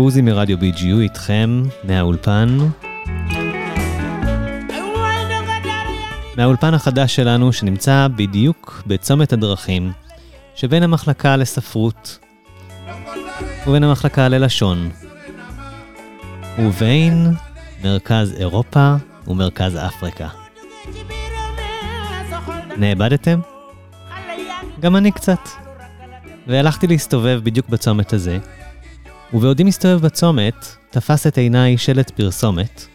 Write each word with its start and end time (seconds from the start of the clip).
בוזי 0.05 0.21
מרדיו 0.21 0.57
BGU 0.57 0.99
איתכם 0.99 1.63
מהאולפן. 1.83 2.57
מהאולפן 6.37 6.73
החדש 6.73 7.15
שלנו 7.15 7.53
שנמצא 7.53 8.07
בדיוק 8.15 8.83
בצומת 8.87 9.33
הדרכים 9.33 9.91
שבין 10.55 10.83
המחלקה 10.83 11.37
לספרות 11.37 12.19
ובין 13.67 13.83
המחלקה 13.83 14.27
ללשון 14.27 14.89
ובין 16.59 17.33
מרכז 17.83 18.33
אירופה 18.37 18.95
ומרכז 19.27 19.77
אפריקה. 19.87 20.27
נאבדתם? 22.77 23.39
גם 24.79 24.95
אני 24.95 25.11
קצת. 25.11 25.49
והלכתי 26.47 26.87
להסתובב 26.87 27.39
בדיוק 27.43 27.69
בצומת 27.69 28.13
הזה, 28.13 28.39
ובעודי 29.33 29.63
מסתובב 29.63 30.01
בצומת, 30.01 30.75
תפס 30.89 31.27
את 31.27 31.37
עיניי 31.37 31.77
שלט 31.77 32.09
פרסומת, 32.09 32.85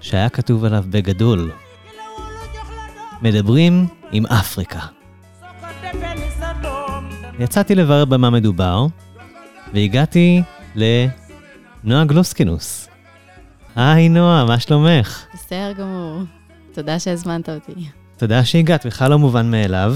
שהיה 0.00 0.28
כתוב 0.28 0.64
עליו 0.64 0.84
בגדול, 0.90 1.52
מדברים 3.22 3.86
עם 4.12 4.26
אפריקה. 4.26 4.80
יצאתי 7.38 7.74
לברר 7.74 8.04
במה 8.04 8.30
מדובר, 8.30 8.86
והגעתי 9.74 10.42
לנועה 10.74 12.04
גלוסקינוס. 12.04 12.88
היי 13.76 14.08
נועה, 14.08 14.44
מה 14.44 14.60
שלומך? 14.60 15.24
בסדר 15.34 15.72
גמור. 15.78 16.22
תודה 16.72 16.98
שהזמנת 16.98 17.48
אותי. 17.48 17.86
תודה 18.16 18.44
שהגעת, 18.44 18.86
בכלל 18.86 19.10
לא 19.10 19.18
מובן 19.18 19.50
מאליו. 19.50 19.94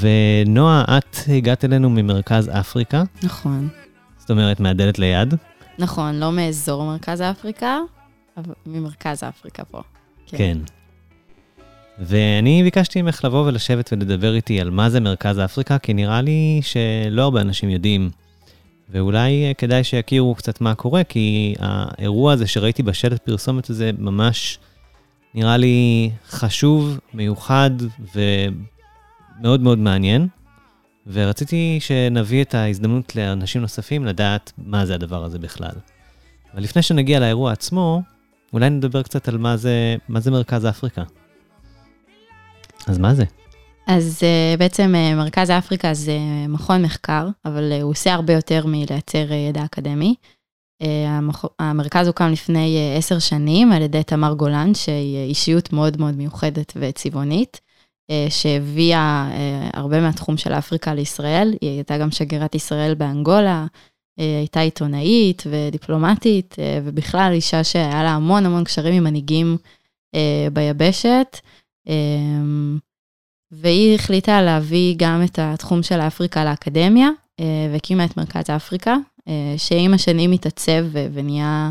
ונועה, 0.00 0.84
את 0.98 1.16
הגעת 1.28 1.64
אלינו 1.64 1.90
ממרכז 1.90 2.50
אפריקה, 2.60 3.02
נכון. 3.22 3.68
זאת 4.24 4.30
אומרת 4.30 4.60
מהדלת 4.60 4.98
ליד. 4.98 5.34
נכון, 5.78 6.14
לא 6.14 6.32
מאזור 6.32 6.84
מרכז 6.84 7.20
אפריקה, 7.20 7.78
אבל 8.36 8.54
ממרכז 8.66 9.24
אפריקה 9.24 9.64
פה. 9.64 9.80
כן. 10.26 10.58
ואני 11.98 12.62
ביקשתי 12.62 13.02
ממך 13.02 13.24
לבוא 13.24 13.46
ולשבת 13.46 13.92
ולדבר 13.92 14.34
איתי 14.34 14.60
על 14.60 14.70
מה 14.70 14.90
זה 14.90 15.00
מרכז 15.00 15.38
אפריקה, 15.38 15.78
כי 15.78 15.94
נראה 15.94 16.22
לי 16.22 16.60
שלא 16.62 17.22
הרבה 17.22 17.40
אנשים 17.40 17.70
יודעים. 17.70 18.10
ואולי 18.88 19.44
אה, 19.44 19.54
כדאי 19.54 19.84
שיכירו 19.84 20.34
קצת 20.34 20.60
מה 20.60 20.74
קורה, 20.74 21.04
כי 21.04 21.54
האירוע 21.58 22.32
הזה 22.32 22.46
שראיתי 22.46 22.82
בשלט 22.82 23.22
פרסומת 23.22 23.70
הזה 23.70 23.90
ממש 23.98 24.58
נראה 25.34 25.56
לי 25.56 26.10
חשוב, 26.28 26.98
מיוחד 27.14 27.70
ומאוד 28.14 29.60
מאוד 29.60 29.78
מעניין. 29.78 30.28
ורציתי 31.06 31.78
שנביא 31.80 32.42
את 32.42 32.54
ההזדמנות 32.54 33.16
לאנשים 33.16 33.60
נוספים 33.60 34.04
לדעת 34.04 34.52
מה 34.58 34.86
זה 34.86 34.94
הדבר 34.94 35.24
הזה 35.24 35.38
בכלל. 35.38 35.74
אבל 36.54 36.62
לפני 36.62 36.82
שנגיע 36.82 37.20
לאירוע 37.20 37.52
עצמו, 37.52 38.02
אולי 38.52 38.70
נדבר 38.70 39.02
קצת 39.02 39.28
על 39.28 39.38
מה 39.38 39.56
זה, 39.56 39.96
מה 40.08 40.20
זה 40.20 40.30
מרכז 40.30 40.66
אפריקה. 40.66 41.02
אז 42.86 42.98
מה 42.98 43.14
זה? 43.14 43.24
אז 43.86 44.20
uh, 44.22 44.58
בעצם 44.58 44.94
uh, 44.94 45.16
מרכז 45.16 45.50
אפריקה 45.50 45.94
זה 45.94 46.18
מכון 46.48 46.82
מחקר, 46.82 47.28
אבל 47.44 47.72
uh, 47.72 47.82
הוא 47.82 47.90
עושה 47.90 48.14
הרבה 48.14 48.32
יותר 48.32 48.66
מלייצר 48.66 49.32
ידע 49.48 49.64
אקדמי. 49.64 50.14
המח... 51.06 51.44
המרכז 51.58 52.06
הוקם 52.06 52.28
לפני 52.32 52.94
עשר 52.98 53.18
שנים 53.18 53.72
על 53.72 53.82
ידי 53.82 54.02
תמר 54.02 54.34
גולן, 54.34 54.74
שהיא 54.74 55.28
אישיות 55.28 55.72
מאוד 55.72 56.00
מאוד 56.00 56.16
מיוחדת 56.16 56.72
וצבעונית, 56.76 57.60
שהביאה 58.28 59.30
uh, 59.30 59.70
הרבה 59.78 60.00
מהתחום 60.00 60.36
של 60.36 60.52
אפריקה 60.52 60.94
לישראל. 60.94 61.54
היא 61.60 61.70
הייתה 61.70 61.98
גם 61.98 62.10
שגרירת 62.10 62.54
ישראל 62.54 62.94
באנגולה, 62.94 63.66
uh, 64.20 64.22
הייתה 64.22 64.60
עיתונאית 64.60 65.42
ודיפלומטית, 65.46 66.56
ובכלל 66.84 67.32
אישה 67.32 67.64
שהיה 67.64 68.02
לה 68.02 68.10
המון 68.10 68.46
המון 68.46 68.64
קשרים 68.64 68.94
עם 68.94 69.04
מנהיגים 69.04 69.56
ביבשת. 70.52 71.40
Um, 71.88 71.90
והיא 73.60 73.94
החליטה 73.94 74.42
להביא 74.42 74.94
גם 74.98 75.22
את 75.24 75.38
התחום 75.42 75.82
של 75.82 76.00
אפריקה 76.00 76.44
לאקדמיה, 76.44 77.08
אה, 77.40 77.68
והקימה 77.72 78.04
את 78.04 78.16
מרכז 78.16 78.44
אפריקה, 78.56 78.96
אה, 79.28 79.54
שעם 79.56 79.94
השנים 79.94 80.32
התעצב 80.32 80.84
ונהיה 80.92 81.44
אה, 81.44 81.70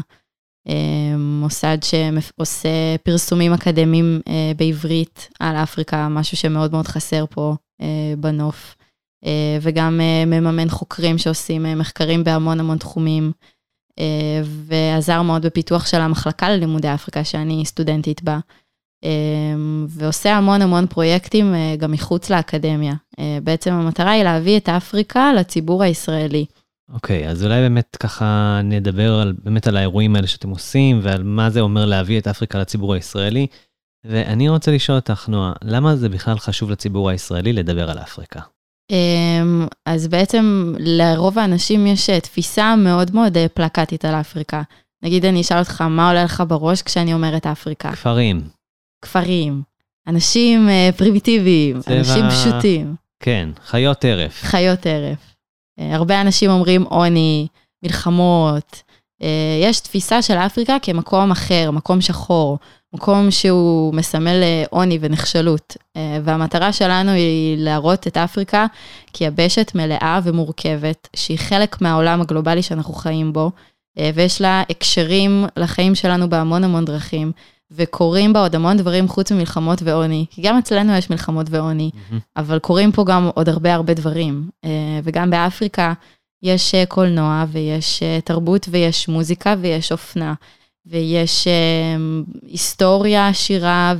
מוסד 1.17 1.77
שעושה 1.81 2.69
פרסומים 3.03 3.53
אקדמיים 3.53 4.21
בעברית 4.57 5.29
על 5.39 5.55
אפריקה, 5.55 6.07
משהו 6.09 6.37
שמאוד 6.37 6.71
מאוד 6.71 6.87
חסר 6.87 7.25
פה 7.29 7.55
בנוף, 8.17 8.75
וגם 9.61 9.99
מממן 10.27 10.69
חוקרים 10.69 11.17
שעושים 11.17 11.63
מחקרים 11.79 12.23
בהמון 12.23 12.59
המון 12.59 12.77
תחומים, 12.77 13.31
ועזר 14.43 15.21
מאוד 15.21 15.45
בפיתוח 15.45 15.85
של 15.85 16.01
המחלקה 16.01 16.49
ללימודי 16.49 16.93
אפריקה, 16.93 17.23
שאני 17.23 17.65
סטודנטית 17.65 18.23
בה. 18.23 18.39
ועושה 19.87 20.37
המון 20.37 20.61
המון 20.61 20.87
פרויקטים 20.87 21.55
אה, 21.55 21.75
גם 21.77 21.91
מחוץ 21.91 22.29
לאקדמיה. 22.29 22.93
אה, 23.19 23.37
בעצם 23.43 23.73
המטרה 23.73 24.11
היא 24.11 24.23
להביא 24.23 24.57
את 24.57 24.69
אפריקה 24.69 25.33
לציבור 25.33 25.83
הישראלי. 25.83 26.45
אוקיי, 26.89 27.27
okay, 27.27 27.29
אז 27.29 27.45
אולי 27.45 27.61
באמת 27.61 27.97
ככה 27.99 28.59
נדבר 28.63 29.13
על, 29.13 29.33
באמת 29.43 29.67
על 29.67 29.77
האירועים 29.77 30.15
האלה 30.15 30.27
שאתם 30.27 30.49
עושים 30.49 30.99
ועל 31.03 31.23
מה 31.23 31.49
זה 31.49 31.59
אומר 31.59 31.85
להביא 31.85 32.19
את 32.19 32.27
אפריקה 32.27 32.59
לציבור 32.59 32.93
הישראלי. 32.93 33.47
ואני 34.05 34.49
רוצה 34.49 34.71
לשאול 34.71 34.97
אותך, 34.97 35.27
נועה, 35.27 35.53
למה 35.63 35.95
זה 35.95 36.09
בכלל 36.09 36.39
חשוב 36.39 36.69
לציבור 36.69 37.09
הישראלי 37.09 37.53
לדבר 37.53 37.91
על 37.91 37.97
אפריקה? 37.97 38.39
אמ, 38.91 39.67
אז 39.85 40.07
בעצם 40.07 40.73
לרוב 40.79 41.39
האנשים 41.39 41.87
יש 41.87 42.09
אה, 42.09 42.19
תפיסה 42.19 42.75
מאוד 42.75 43.11
מאוד 43.15 43.37
פלקטית 43.53 44.05
על 44.05 44.15
אפריקה. 44.15 44.61
נגיד 45.03 45.25
אני 45.25 45.41
אשאל 45.41 45.59
אותך, 45.59 45.81
מה 45.81 46.07
עולה 46.07 46.23
לך 46.23 46.43
בראש 46.47 46.81
כשאני 46.81 47.13
אומרת 47.13 47.45
אפריקה? 47.47 47.91
כפרים. 47.91 48.41
כפרים, 49.01 49.61
אנשים 50.07 50.67
uh, 50.67 50.97
פרימיטיביים, 50.97 51.81
צבע... 51.81 51.97
אנשים 51.97 52.29
פשוטים. 52.29 52.95
כן, 53.19 53.49
חיות 53.65 53.97
טרף. 53.97 54.43
חיות 54.43 54.79
טרף. 54.79 55.32
Uh, 55.79 55.83
הרבה 55.95 56.21
אנשים 56.21 56.51
אומרים 56.51 56.83
עוני, 56.83 57.47
מלחמות. 57.83 58.83
Uh, 59.21 59.25
יש 59.61 59.79
תפיסה 59.79 60.21
של 60.21 60.33
אפריקה 60.33 60.77
כמקום 60.81 61.31
אחר, 61.31 61.71
מקום 61.71 62.01
שחור, 62.01 62.57
מקום 62.93 63.31
שהוא 63.31 63.93
מסמל 63.93 64.43
עוני 64.69 64.97
ונחשלות. 65.01 65.77
והמטרה 66.23 66.73
שלנו 66.73 67.11
היא 67.11 67.57
להראות 67.57 68.07
את 68.07 68.17
אפריקה 68.17 68.65
כיבשת 69.13 69.71
מלאה 69.75 70.19
ומורכבת, 70.23 71.07
שהיא 71.15 71.39
חלק 71.39 71.81
מהעולם 71.81 72.21
הגלובלי 72.21 72.61
שאנחנו 72.61 72.93
חיים 72.93 73.33
בו, 73.33 73.51
ויש 74.13 74.41
לה 74.41 74.63
הקשרים 74.69 75.45
לחיים 75.57 75.95
שלנו 75.95 76.29
בהמון 76.29 76.63
המון 76.63 76.85
דרכים. 76.85 77.31
וקורים 77.75 78.33
בה 78.33 78.39
עוד 78.39 78.55
המון 78.55 78.77
דברים 78.77 79.07
חוץ 79.07 79.31
ממלחמות 79.31 79.81
ועוני, 79.83 80.25
כי 80.29 80.41
גם 80.41 80.57
אצלנו 80.57 80.93
יש 80.93 81.09
מלחמות 81.09 81.47
ועוני, 81.49 81.89
mm-hmm. 81.93 82.15
אבל 82.37 82.59
קורים 82.59 82.91
פה 82.91 83.03
גם 83.03 83.29
עוד 83.35 83.49
הרבה 83.49 83.73
הרבה 83.73 83.93
דברים. 83.93 84.49
אה, 84.65 84.99
וגם 85.03 85.29
באפריקה 85.29 85.93
יש 86.43 86.75
אה, 86.75 86.85
קולנוע 86.85 87.45
ויש 87.51 88.03
אה, 88.03 88.19
תרבות 88.21 88.67
ויש 88.71 89.07
מוזיקה 89.07 89.55
ויש 89.59 89.91
אופנה. 89.91 90.33
ויש 90.85 91.47
היסטוריה 92.47 93.27
עשירה 93.27 93.93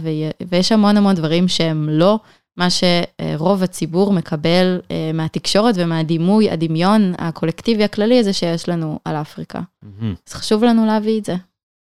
ויש 0.47 0.71
המון 0.71 0.97
המון 0.97 1.15
דברים 1.15 1.47
שהם 1.47 1.89
לא 1.89 2.19
מה 2.57 2.67
שרוב 2.69 3.63
הציבור 3.63 4.13
מקבל 4.13 4.81
מהתקשורת 5.13 5.75
ומהדימוי, 5.77 6.49
הדמיון 6.49 7.13
הקולקטיבי 7.17 7.83
הכללי 7.83 8.19
הזה 8.19 8.33
שיש 8.33 8.69
לנו 8.69 8.99
על 9.05 9.15
אפריקה. 9.15 9.59
Mm-hmm. 9.59 10.05
אז 10.27 10.33
חשוב 10.33 10.63
לנו 10.63 10.85
להביא 10.85 11.19
את 11.19 11.25
זה. 11.25 11.35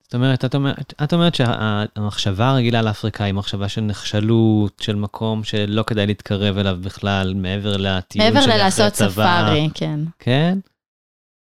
זאת 0.07 0.15
אומרת, 0.15 0.45
את 0.45 0.55
אומרת, 0.55 0.95
את 1.05 1.13
אומרת 1.13 1.35
שהמחשבה 1.35 2.49
הרגילה 2.49 2.79
על 2.79 2.89
אפריקה 2.91 3.25
היא 3.25 3.35
מחשבה 3.35 3.69
של 3.69 3.81
נחשלות, 3.81 4.79
של 4.81 4.97
מקום 4.97 5.45
שלא 5.45 5.83
כדאי 5.83 6.07
להתקרב 6.07 6.59
אליו 6.59 6.79
בכלל, 6.83 7.35
מעבר 7.35 7.77
לטיול 7.77 8.25
של 8.25 8.39
אחרי 8.39 8.41
הצבא. 8.41 8.47
מעבר 8.47 8.63
ללעשות 8.63 8.95
ספארי, 8.95 9.69
כן. 9.75 10.01
כן? 10.19 10.59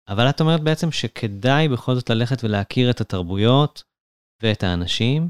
אבל 0.08 0.28
את 0.30 0.40
אומרת 0.40 0.60
בעצם 0.60 0.92
שכדאי 0.92 1.68
בכל 1.68 1.94
זאת 1.94 2.10
ללכת 2.10 2.44
ולהכיר 2.44 2.90
את 2.90 3.00
התרבויות 3.00 3.82
ואת 4.42 4.62
האנשים, 4.62 5.28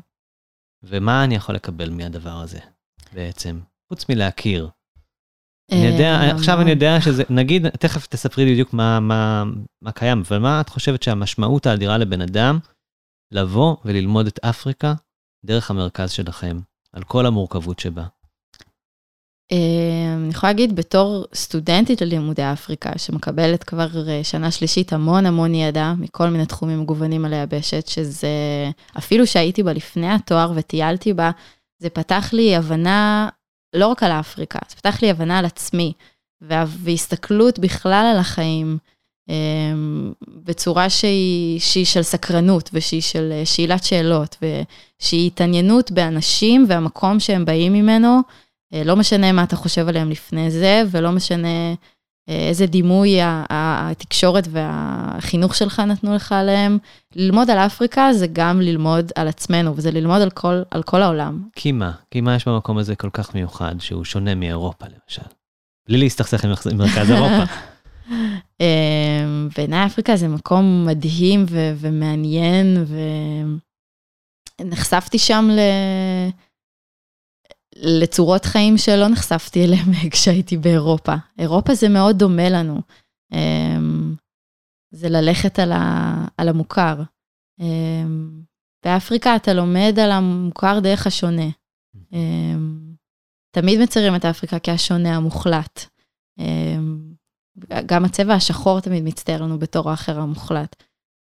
ומה 0.82 1.24
אני 1.24 1.34
יכול 1.34 1.54
לקבל 1.54 1.90
מהדבר 1.90 2.40
הזה 2.40 2.58
בעצם, 3.12 3.60
חוץ 3.88 4.08
מלהכיר. 4.08 4.68
אני 5.72 5.86
יודע, 5.86 6.14
אה, 6.14 6.30
עכשיו 6.30 6.60
אני 6.60 6.70
יודע 6.70 7.00
שזה, 7.00 7.22
נגיד, 7.30 7.68
תכף 7.68 8.06
תספרי 8.06 8.44
לי 8.44 8.52
בדיוק 8.52 8.72
מה, 8.72 9.00
מה, 9.00 9.44
מה 9.82 9.92
קיים, 9.92 10.22
אבל 10.28 10.38
מה 10.38 10.60
את 10.60 10.68
חושבת 10.68 11.02
שהמשמעות 11.02 11.66
האדירה 11.66 11.98
לבן 11.98 12.20
אדם 12.20 12.58
לבוא 13.32 13.76
וללמוד 13.84 14.26
את 14.26 14.38
אפריקה 14.38 14.94
דרך 15.44 15.70
המרכז 15.70 16.10
שלכם, 16.10 16.60
על 16.92 17.02
כל 17.02 17.26
המורכבות 17.26 17.78
שבה? 17.78 18.04
אה, 19.52 20.14
אני 20.16 20.30
יכולה 20.30 20.52
להגיד 20.52 20.76
בתור 20.76 21.26
סטודנטית 21.34 22.00
ללימודי 22.00 22.42
אפריקה, 22.52 22.98
שמקבלת 22.98 23.64
כבר 23.64 24.08
אה, 24.08 24.24
שנה 24.24 24.50
שלישית 24.50 24.92
המון 24.92 25.26
המון 25.26 25.54
ידע 25.54 25.92
מכל 25.98 26.28
מיני 26.28 26.46
תחומים 26.46 26.80
מגוונים 26.80 27.24
על 27.24 27.32
היבשת, 27.32 27.86
שזה, 27.86 28.28
אפילו 28.98 29.26
שהייתי 29.26 29.62
בה 29.62 29.72
לפני 29.72 30.12
התואר 30.12 30.52
וטיילתי 30.56 31.12
בה, 31.12 31.30
זה 31.78 31.90
פתח 31.90 32.30
לי 32.32 32.56
הבנה 32.56 33.28
לא 33.76 33.86
רק 33.86 34.02
על 34.02 34.12
אפריקה, 34.12 34.58
זה 34.68 34.76
פתח 34.76 35.02
לי 35.02 35.10
הבנה 35.10 35.38
על 35.38 35.44
עצמי, 35.44 35.92
וה- 36.40 36.64
והסתכלות 36.68 37.58
בכלל 37.58 38.10
על 38.12 38.18
החיים, 38.18 38.78
בצורה 40.44 40.90
שהיא, 40.90 41.60
שהיא 41.60 41.84
של 41.84 42.02
סקרנות 42.02 42.70
ושהיא 42.72 43.00
של 43.00 43.32
אה, 43.32 43.46
שאלת 43.46 43.84
שאלות, 43.84 44.36
ושהיא 44.42 45.26
התעניינות 45.26 45.90
באנשים 45.90 46.64
והמקום 46.68 47.20
שהם 47.20 47.44
באים 47.44 47.72
ממנו. 47.72 48.20
אה, 48.74 48.84
לא 48.84 48.96
משנה 48.96 49.32
מה 49.32 49.42
אתה 49.42 49.56
חושב 49.56 49.88
עליהם 49.88 50.10
לפני 50.10 50.50
זה, 50.50 50.82
ולא 50.90 51.10
משנה 51.10 51.48
אה, 52.28 52.48
איזה 52.48 52.66
דימוי 52.66 53.18
התקשורת 53.50 54.48
והחינוך 54.50 55.54
שלך 55.54 55.80
נתנו 55.80 56.14
לך 56.14 56.32
עליהם. 56.32 56.78
ללמוד 57.16 57.50
על 57.50 57.58
אפריקה 57.58 58.12
זה 58.12 58.26
גם 58.32 58.60
ללמוד 58.60 59.12
על 59.14 59.28
עצמנו, 59.28 59.76
וזה 59.76 59.90
ללמוד 59.90 60.22
על 60.22 60.30
כל, 60.30 60.62
על 60.70 60.82
כל 60.82 61.02
העולם. 61.02 61.42
כי 61.56 61.72
מה? 61.72 61.92
כי 62.10 62.20
מה 62.20 62.34
יש 62.34 62.48
במקום 62.48 62.78
הזה 62.78 62.96
כל 62.96 63.10
כך 63.12 63.34
מיוחד, 63.34 63.74
שהוא 63.78 64.04
שונה 64.04 64.34
מאירופה 64.34 64.86
למשל? 64.86 65.28
בלי 65.88 65.98
להסתכסך 65.98 66.44
עם 66.44 66.50
מרכז 66.78 67.10
אירופה. 67.10 67.44
בעיניי 69.72 69.86
אפריקה 69.86 70.16
זה 70.16 70.28
מקום 70.28 70.86
מדהים 70.86 71.44
ו- 71.48 71.72
ומעניין, 71.76 72.76
ונחשפתי 74.60 75.18
שם 75.18 75.44
ל... 75.50 75.58
לצורות 77.76 78.44
חיים 78.44 78.78
שלא 78.78 79.08
נחשפתי 79.08 79.64
אליהם 79.64 79.92
כשהייתי 80.12 80.56
באירופה. 80.56 81.14
אירופה 81.38 81.74
זה 81.74 81.88
מאוד 81.88 82.18
דומה 82.18 82.50
לנו. 82.50 82.80
אמ, 83.32 84.14
זה 84.90 85.08
ללכת 85.08 85.58
על, 85.58 85.72
ה, 85.72 86.14
על 86.36 86.48
המוכר. 86.48 87.02
אמ, 87.60 88.42
באפריקה 88.84 89.36
אתה 89.36 89.52
לומד 89.52 89.98
על 90.02 90.10
המוכר 90.10 90.80
דרך 90.80 91.06
השונה. 91.06 91.48
אמ, 92.12 92.94
תמיד 93.56 93.80
מציירים 93.82 94.16
את 94.16 94.24
אפריקה 94.24 94.58
כהשונה 94.58 95.16
המוחלט. 95.16 95.86
גם 97.86 98.04
הצבע 98.04 98.34
השחור 98.34 98.80
תמיד 98.80 99.04
מצטייר 99.04 99.42
לנו 99.42 99.58
בתור 99.58 99.90
האחר 99.90 100.20
המוחלט. 100.20 100.76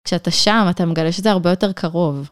כשאתה 0.04 0.30
שם, 0.30 0.66
אתה 0.70 0.86
מגלה 0.86 1.12
שזה 1.12 1.30
הרבה 1.30 1.50
יותר 1.50 1.72
קרוב. 1.72 2.30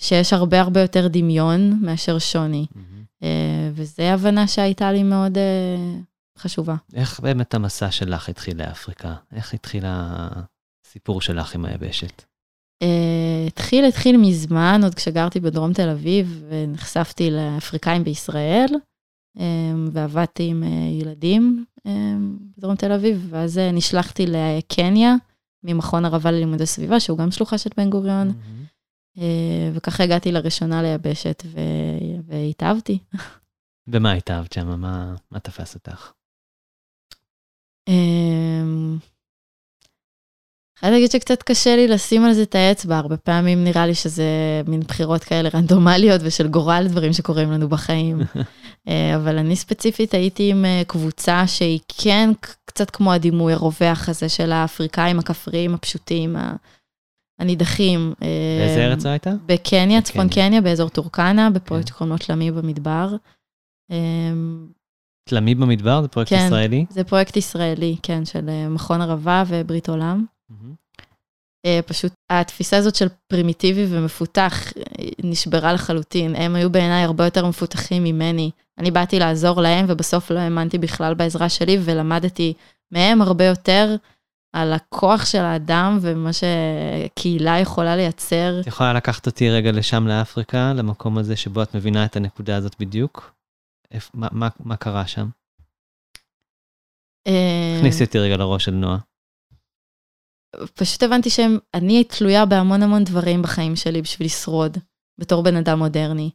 שיש 0.00 0.32
הרבה 0.32 0.60
הרבה 0.60 0.80
יותר 0.80 1.08
דמיון 1.08 1.78
מאשר 1.82 2.18
שוני. 2.18 2.66
אה, 3.22 3.70
וזו 3.72 4.02
הבנה 4.02 4.46
שהייתה 4.46 4.92
לי 4.92 5.02
מאוד 5.02 5.38
אה, 5.38 6.00
חשובה. 6.38 6.76
איך 6.94 7.20
באמת 7.20 7.54
המסע 7.54 7.90
שלך 7.90 8.28
התחיל 8.28 8.62
לאפריקה? 8.62 9.14
איך 9.32 9.54
התחיל 9.54 9.84
הסיפור 9.86 11.20
שלך 11.20 11.54
עם 11.54 11.64
היבשת? 11.64 12.22
אה, 12.82 13.44
התחיל, 13.46 13.84
התחיל 13.84 14.16
מזמן, 14.16 14.80
עוד 14.84 14.94
כשגרתי 14.94 15.40
בדרום 15.40 15.72
תל 15.72 15.88
אביב, 15.88 16.44
ונחשפתי 16.48 17.30
לאפריקאים 17.30 18.04
בישראל, 18.04 18.68
ועבדתי 19.92 20.48
עם 20.50 20.64
ילדים 21.00 21.64
בדרום 22.56 22.76
תל 22.76 22.92
אביב, 22.92 23.26
ואז 23.30 23.58
אה, 23.58 23.72
נשלחתי 23.72 24.26
לקניה, 24.26 25.14
ממכון 25.64 26.04
ערבה 26.04 26.30
ללימודי 26.30 26.66
סביבה, 26.66 27.00
שהוא 27.00 27.18
גם 27.18 27.30
שלוחה 27.30 27.58
של 27.58 27.70
בן 27.76 27.90
גוריון, 27.90 28.32
אה, 29.18 29.70
וככה 29.74 30.02
הגעתי 30.02 30.32
לראשונה 30.32 30.82
ליבשת, 30.82 31.42
ו- 31.46 32.20
והתאהבתי. 32.26 32.98
ומה 33.88 34.12
התאהבת 34.12 34.52
שם? 34.52 34.80
מה, 34.80 35.14
מה 35.30 35.38
תפס 35.40 35.74
אותך? 35.74 36.12
אמ, 37.88 38.98
חייבת 40.78 40.92
להגיד 40.94 41.10
שקצת 41.10 41.42
קשה 41.42 41.76
לי 41.76 41.88
לשים 41.88 42.24
על 42.24 42.32
זה 42.32 42.42
את 42.42 42.54
האצבע, 42.54 42.96
הרבה 42.98 43.16
פעמים 43.16 43.64
נראה 43.64 43.86
לי 43.86 43.94
שזה 43.94 44.62
מין 44.66 44.80
בחירות 44.80 45.24
כאלה 45.24 45.48
רנדומליות 45.54 46.20
ושל 46.24 46.48
גורל 46.48 46.86
דברים 46.88 47.12
שקורים 47.12 47.50
לנו 47.50 47.68
בחיים. 47.68 48.20
אה, 48.88 49.16
אבל 49.16 49.38
אני 49.38 49.56
ספציפית 49.56 50.14
הייתי 50.14 50.50
עם 50.50 50.64
אה, 50.64 50.82
קבוצה 50.86 51.46
שהיא 51.46 51.80
כן 51.98 52.30
קצת 52.64 52.90
כמו 52.90 53.12
הדימוי 53.12 53.52
הרווח 53.52 54.08
הזה 54.08 54.28
של 54.28 54.52
האפריקאים 54.52 55.18
הכפריים 55.18 55.74
הפשוטים, 55.74 56.36
הנידחים. 57.38 58.14
באיזה 58.58 58.80
אה, 58.80 58.86
ארץ 58.86 59.00
זו 59.00 59.08
הייתה? 59.08 59.32
בקניה, 59.46 60.02
צפון. 60.02 60.28
קניה, 60.28 60.60
באזור 60.60 60.88
טורקנה, 60.88 61.50
בפרויקט 61.50 61.88
כן. 61.88 61.94
שקוראים 61.94 62.12
לו 62.12 62.18
תלמי 62.18 62.50
במדבר. 62.50 63.16
אמ, 63.90 64.66
תלמי 65.28 65.54
במדבר? 65.54 66.02
זה 66.02 66.08
פרויקט 66.08 66.32
כן. 66.32 66.44
ישראלי? 66.46 66.86
זה 66.90 67.04
פרויקט 67.04 67.36
ישראלי, 67.36 67.96
כן, 68.02 68.24
של 68.24 68.68
מכון 68.70 69.00
ערבה 69.00 69.44
וברית 69.48 69.88
עולם. 69.88 70.24
אה, 71.66 71.80
פשוט 71.86 72.12
התפיסה 72.30 72.76
הזאת 72.76 72.94
של 72.94 73.06
פרימיטיבי 73.26 73.86
ומפותח 73.88 74.72
נשברה 75.24 75.72
לחלוטין. 75.72 76.34
הם 76.36 76.54
היו 76.54 76.70
בעיניי 76.70 77.04
הרבה 77.04 77.24
יותר 77.24 77.46
מפותחים 77.46 78.04
ממני. 78.04 78.50
אני 78.78 78.90
באתי 78.90 79.18
לעזור 79.18 79.60
להם, 79.60 79.86
ובסוף 79.88 80.30
לא 80.30 80.38
האמנתי 80.38 80.78
בכלל 80.78 81.14
בעזרה 81.14 81.48
שלי, 81.48 81.78
ולמדתי 81.84 82.54
מהם 82.92 83.22
הרבה 83.22 83.44
יותר 83.44 83.96
על 84.52 84.72
הכוח 84.72 85.26
של 85.26 85.38
האדם 85.38 85.98
ומה 86.00 86.30
שקהילה 86.32 87.58
יכולה 87.58 87.96
לייצר. 87.96 88.60
את 88.60 88.66
יכולה 88.66 88.92
לקחת 88.92 89.26
אותי 89.26 89.50
רגע 89.50 89.72
לשם 89.72 90.06
לאפריקה, 90.06 90.72
למקום 90.72 91.18
הזה 91.18 91.36
שבו 91.36 91.62
את 91.62 91.74
מבינה 91.74 92.04
את 92.04 92.16
הנקודה 92.16 92.56
הזאת 92.56 92.76
בדיוק? 92.80 93.34
איפ, 93.90 94.10
מה, 94.14 94.28
מה, 94.32 94.48
מה 94.60 94.76
קרה 94.76 95.06
שם? 95.06 95.28
אה, 97.26 97.76
תכניסי 97.78 98.04
אותי 98.04 98.18
רגע 98.18 98.36
לראש 98.36 98.64
של 98.64 98.74
נועה. 98.74 98.98
פשוט 100.74 101.02
הבנתי 101.02 101.30
שאני 101.30 102.04
תלויה 102.04 102.46
בהמון 102.46 102.82
המון 102.82 103.04
דברים 103.04 103.42
בחיים 103.42 103.76
שלי 103.76 104.02
בשביל 104.02 104.26
לשרוד, 104.26 104.78
בתור 105.20 105.42
בן 105.42 105.56
אדם 105.56 105.78
מודרני. 105.78 106.30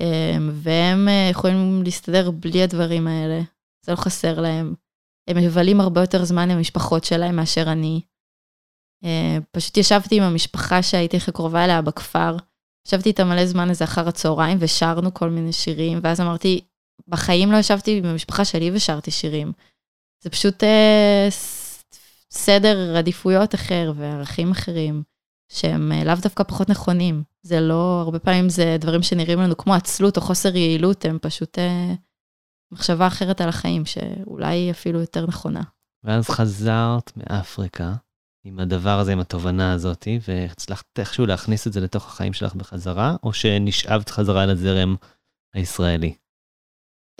אמ, 0.00 0.50
והם 0.52 1.08
אה, 1.08 1.28
יכולים 1.30 1.82
להסתדר 1.82 2.30
בלי 2.30 2.62
הדברים 2.62 3.06
האלה, 3.06 3.40
זה 3.86 3.92
לא 3.92 3.96
חסר 3.96 4.40
להם. 4.40 4.74
הם 5.28 5.36
מבלים 5.36 5.80
הרבה 5.80 6.00
יותר 6.00 6.24
זמן 6.24 6.50
עם 6.50 6.56
המשפחות 6.56 7.04
שלהם 7.04 7.36
מאשר 7.36 7.72
אני. 7.72 8.00
אה, 9.04 9.38
פשוט 9.50 9.76
ישבתי 9.76 10.16
עם 10.16 10.22
המשפחה 10.22 10.82
שהייתי 10.82 11.16
הכי 11.16 11.32
קרובה 11.32 11.64
אליה 11.64 11.82
בכפר, 11.82 12.36
ישבתי 12.86 13.08
איתה 13.08 13.24
מלא 13.24 13.46
זמן 13.46 13.70
איזה 13.70 13.84
אחר 13.84 14.08
הצהריים 14.08 14.58
ושרנו 14.60 15.14
כל 15.14 15.30
מיני 15.30 15.52
שירים, 15.52 16.00
ואז 16.02 16.20
אמרתי, 16.20 16.60
בחיים 17.08 17.52
לא 17.52 17.56
ישבתי 17.56 17.98
עם 17.98 18.04
המשפחה 18.04 18.44
שלי 18.44 18.70
ושרתי 18.74 19.10
שירים. 19.10 19.52
זה 20.24 20.30
פשוט 20.30 20.64
אה, 20.64 21.28
סדר 22.30 22.96
עדיפויות 22.96 23.54
אחר 23.54 23.92
וערכים 23.96 24.50
אחרים, 24.50 25.02
שהם 25.48 25.92
אה, 25.92 26.04
לאו 26.04 26.14
דווקא 26.22 26.44
פחות 26.44 26.68
נכונים. 26.68 27.22
זה 27.42 27.60
לא, 27.60 28.00
הרבה 28.04 28.18
פעמים 28.18 28.48
זה 28.48 28.76
דברים 28.80 29.02
שנראים 29.02 29.40
לנו 29.40 29.56
כמו 29.56 29.74
עצלות 29.74 30.16
או 30.16 30.22
חוסר 30.22 30.56
יעילות, 30.56 31.04
הם 31.04 31.18
פשוט 31.22 31.58
אה, 31.58 31.94
מחשבה 32.72 33.06
אחרת 33.06 33.40
על 33.40 33.48
החיים, 33.48 33.86
שאולי 33.86 34.56
היא 34.56 34.70
אפילו 34.70 35.00
יותר 35.00 35.26
נכונה. 35.26 35.62
ואז 36.04 36.28
חזרת 36.28 37.12
מאפריקה 37.16 37.94
עם 38.44 38.58
הדבר 38.58 38.98
הזה, 38.98 39.12
עם 39.12 39.20
התובנה 39.20 39.72
הזאת, 39.72 40.08
והצלחת 40.28 40.98
איכשהו 40.98 41.26
להכניס 41.26 41.66
את 41.66 41.72
זה 41.72 41.80
לתוך 41.80 42.06
החיים 42.06 42.32
שלך 42.32 42.54
בחזרה, 42.54 43.16
או 43.22 43.32
שנשאבת 43.32 44.10
חזרה 44.10 44.46
לזרם 44.46 44.96
הישראלי? 45.54 46.14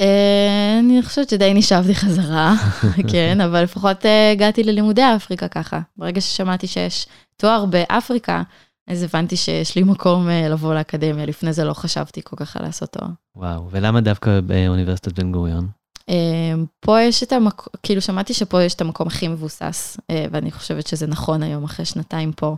אה, 0.00 0.67
אני 0.78 1.02
חושבת 1.02 1.28
שדי 1.28 1.54
נשאבתי 1.54 1.94
חזרה, 1.94 2.54
כן, 3.12 3.40
אבל 3.40 3.62
לפחות 3.62 4.06
אה, 4.06 4.32
הגעתי 4.32 4.64
ללימודי 4.64 5.02
אפריקה 5.16 5.48
ככה. 5.48 5.80
ברגע 5.96 6.20
ששמעתי 6.20 6.66
שיש 6.66 7.06
תואר 7.36 7.64
באפריקה, 7.64 8.42
אז 8.88 9.02
הבנתי 9.02 9.36
שיש 9.36 9.76
לי 9.76 9.82
מקום 9.82 10.28
אה, 10.28 10.48
לבוא 10.48 10.74
לאקדמיה, 10.74 11.26
לפני 11.26 11.52
זה 11.52 11.64
לא 11.64 11.72
חשבתי 11.72 12.20
כל 12.24 12.36
כך 12.36 12.56
על 12.56 12.62
לעשות 12.62 12.92
תואר. 12.92 13.08
וואו, 13.36 13.70
ולמה 13.70 14.00
דווקא 14.00 14.40
באוניברסיטת 14.40 15.20
בן 15.20 15.32
גוריון? 15.32 15.68
אה, 16.08 16.54
פה 16.80 17.00
יש 17.00 17.22
את 17.22 17.32
המקום, 17.32 17.66
כאילו 17.82 18.00
שמעתי 18.00 18.34
שפה 18.34 18.62
יש 18.62 18.74
את 18.74 18.80
המקום 18.80 19.06
הכי 19.06 19.28
מבוסס, 19.28 19.96
אה, 20.10 20.24
ואני 20.30 20.50
חושבת 20.50 20.86
שזה 20.86 21.06
נכון 21.06 21.42
היום, 21.42 21.64
אחרי 21.64 21.84
שנתיים 21.84 22.32
פה. 22.32 22.56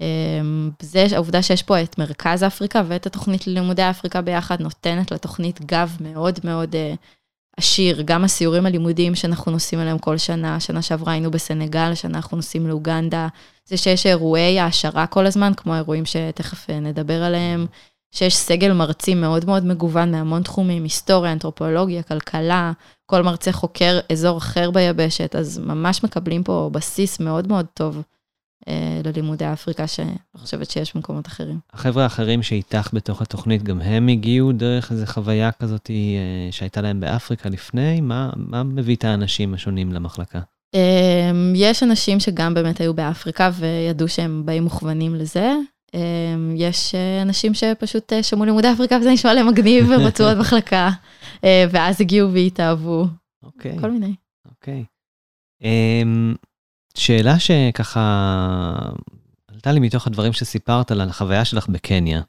אה, 0.00 0.40
זה 0.82 1.06
העובדה 1.12 1.42
שיש 1.42 1.62
פה 1.62 1.82
את 1.82 1.98
מרכז 1.98 2.42
אפריקה 2.42 2.82
ואת 2.88 3.06
התוכנית 3.06 3.46
ללימודי 3.46 3.90
אפריקה 3.90 4.20
ביחד, 4.20 4.60
נותנת 4.60 5.10
לתוכנית 5.10 5.60
גב 5.66 5.96
מאוד 6.00 6.38
מאוד 6.44 6.76
עשיר. 7.56 8.02
גם 8.02 8.24
הסיורים 8.24 8.66
הלימודיים 8.66 9.14
שאנחנו 9.14 9.52
נוסעים 9.52 9.80
אליהם 9.80 9.98
כל 9.98 10.18
שנה, 10.18 10.60
שנה 10.60 10.82
שעברה 10.82 11.12
היינו 11.12 11.30
בסנגל, 11.30 11.94
שנה 11.94 12.16
אנחנו 12.16 12.36
נוסעים 12.36 12.66
לאוגנדה. 12.66 13.28
זה 13.64 13.76
שיש 13.76 14.06
אירועי 14.06 14.60
העשרה 14.60 15.06
כל 15.06 15.26
הזמן, 15.26 15.52
כמו 15.56 15.74
האירועים 15.74 16.04
שתכף 16.04 16.70
אה, 16.70 16.80
נדבר 16.80 17.22
עליהם. 17.22 17.66
שיש 18.14 18.36
סגל 18.36 18.72
מרצים 18.72 19.20
מאוד 19.20 19.44
מאוד 19.44 19.64
מגוון 19.64 20.10
מהמון 20.12 20.42
תחומים, 20.42 20.82
היסטוריה, 20.82 21.32
אנתרופולוגיה, 21.32 22.02
כלכלה, 22.02 22.72
כל 23.06 23.22
מרצה 23.22 23.52
חוקר 23.52 23.98
אזור 24.12 24.38
אחר 24.38 24.70
ביבשת, 24.70 25.36
אז 25.36 25.58
ממש 25.58 26.04
מקבלים 26.04 26.42
פה 26.42 26.70
בסיס 26.72 27.20
מאוד 27.20 27.48
מאוד 27.48 27.66
טוב 27.74 28.02
ללימודי 29.04 29.52
אפריקה, 29.52 29.86
שאני 29.86 30.12
חושבת 30.36 30.70
שיש 30.70 30.94
במקומות 30.94 31.26
אחרים. 31.26 31.58
החבר'ה 31.72 32.02
האחרים 32.02 32.42
שאיתך 32.42 32.90
בתוך 32.92 33.22
התוכנית, 33.22 33.62
גם 33.62 33.80
הם 33.80 34.08
הגיעו 34.08 34.52
דרך 34.52 34.92
איזו 34.92 35.06
חוויה 35.06 35.52
כזאת 35.52 35.90
אה, 35.90 36.52
שהייתה 36.52 36.80
להם 36.80 37.00
באפריקה 37.00 37.48
לפני? 37.48 38.00
מה, 38.00 38.30
מה 38.36 38.62
מביא 38.62 38.96
את 38.96 39.04
האנשים 39.04 39.54
השונים 39.54 39.92
למחלקה? 39.92 40.40
אה, 40.74 41.30
יש 41.54 41.82
אנשים 41.82 42.20
שגם 42.20 42.54
באמת 42.54 42.80
היו 42.80 42.94
באפריקה 42.94 43.50
וידעו 43.54 44.08
שהם 44.08 44.42
באים 44.46 44.62
מוכוונים 44.62 45.14
לזה. 45.14 45.52
אה, 45.94 46.34
יש 46.56 46.94
אה, 46.94 47.22
אנשים 47.22 47.54
שפשוט 47.54 48.12
אה, 48.12 48.22
שמעו 48.22 48.44
לימודי 48.44 48.72
אפריקה 48.72 48.96
וזה 48.96 49.10
נשמע 49.10 49.34
להם 49.34 49.48
מגניב 49.48 49.86
ורצו 49.88 50.24
עוד 50.24 50.38
מחלקה, 50.40 50.90
אה, 51.44 51.64
ואז 51.70 52.00
הגיעו 52.00 52.32
והתאהבו, 52.32 53.06
אוקיי, 53.42 53.78
כל 53.80 53.90
מיני. 53.90 54.14
אוקיי. 54.50 54.84
אמ, 55.62 56.34
שאלה 56.98 57.38
שככה 57.38 58.90
עלתה 59.48 59.72
לי 59.72 59.80
מתוך 59.80 60.06
הדברים 60.06 60.32
שסיפרת 60.32 60.90
על 60.90 61.00
החוויה 61.00 61.44
שלך 61.44 61.68
בקניה, 61.68 62.22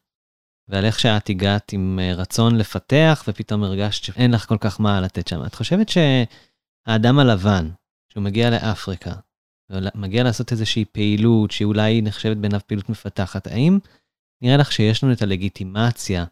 ועל 0.68 0.86
איך 0.86 1.00
שאת 1.00 1.30
הגעת 1.30 1.74
עם 1.74 2.00
אה, 2.02 2.14
רצון 2.14 2.56
לפתח, 2.56 3.24
ופתאום 3.28 3.64
הרגשת 3.64 4.04
שאין 4.04 4.32
לך 4.32 4.46
כל 4.46 4.58
כך 4.60 4.82
מה 4.82 5.02
לתת 5.02 5.28
שם. 5.28 5.46
את 5.46 5.56
חושבת 5.56 5.88
שהאדם 5.90 7.20
הלבן, 7.20 7.70
שהוא 8.10 8.24
מגיע 8.24 8.50
לאפריקה, 8.50 9.14
מגיע 9.96 10.24
לעשות 10.24 10.52
איזושהי 10.52 10.86
פעילות 10.86 11.52
שאולי 11.52 12.02
נחשבת 12.02 12.38
בעיניו 12.38 12.60
פעילות 12.68 12.90
מפתחת, 12.90 13.48
האם 13.48 13.80
נראה 14.42 14.58
לך 14.58 14.72
שיש 14.72 15.04
לנו 15.04 15.14
את 15.14 15.22
הלגיטימציה 15.22 16.26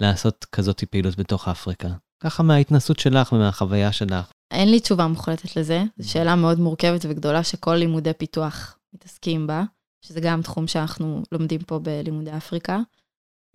לעשות 0.00 0.46
כזאת 0.52 0.84
פעילות 0.84 1.16
בתוך 1.16 1.48
אפריקה? 1.48 1.88
ככה 2.22 2.42
מההתנסות 2.42 2.98
שלך 2.98 3.32
ומהחוויה 3.32 3.92
שלך. 3.92 4.32
אין 4.50 4.70
לי 4.70 4.80
תשובה 4.80 5.06
מוחלטת 5.06 5.56
לזה, 5.56 5.82
זו 5.96 6.10
שאלה 6.10 6.36
מאוד 6.36 6.58
מורכבת 6.58 7.00
וגדולה 7.08 7.44
שכל 7.44 7.74
לימודי 7.74 8.12
פיתוח 8.12 8.78
מתעסקים 8.92 9.46
בה, 9.46 9.62
שזה 10.04 10.20
גם 10.20 10.42
תחום 10.42 10.66
שאנחנו 10.66 11.22
לומדים 11.32 11.60
פה 11.62 11.78
בלימודי 11.78 12.36
אפריקה. 12.36 12.78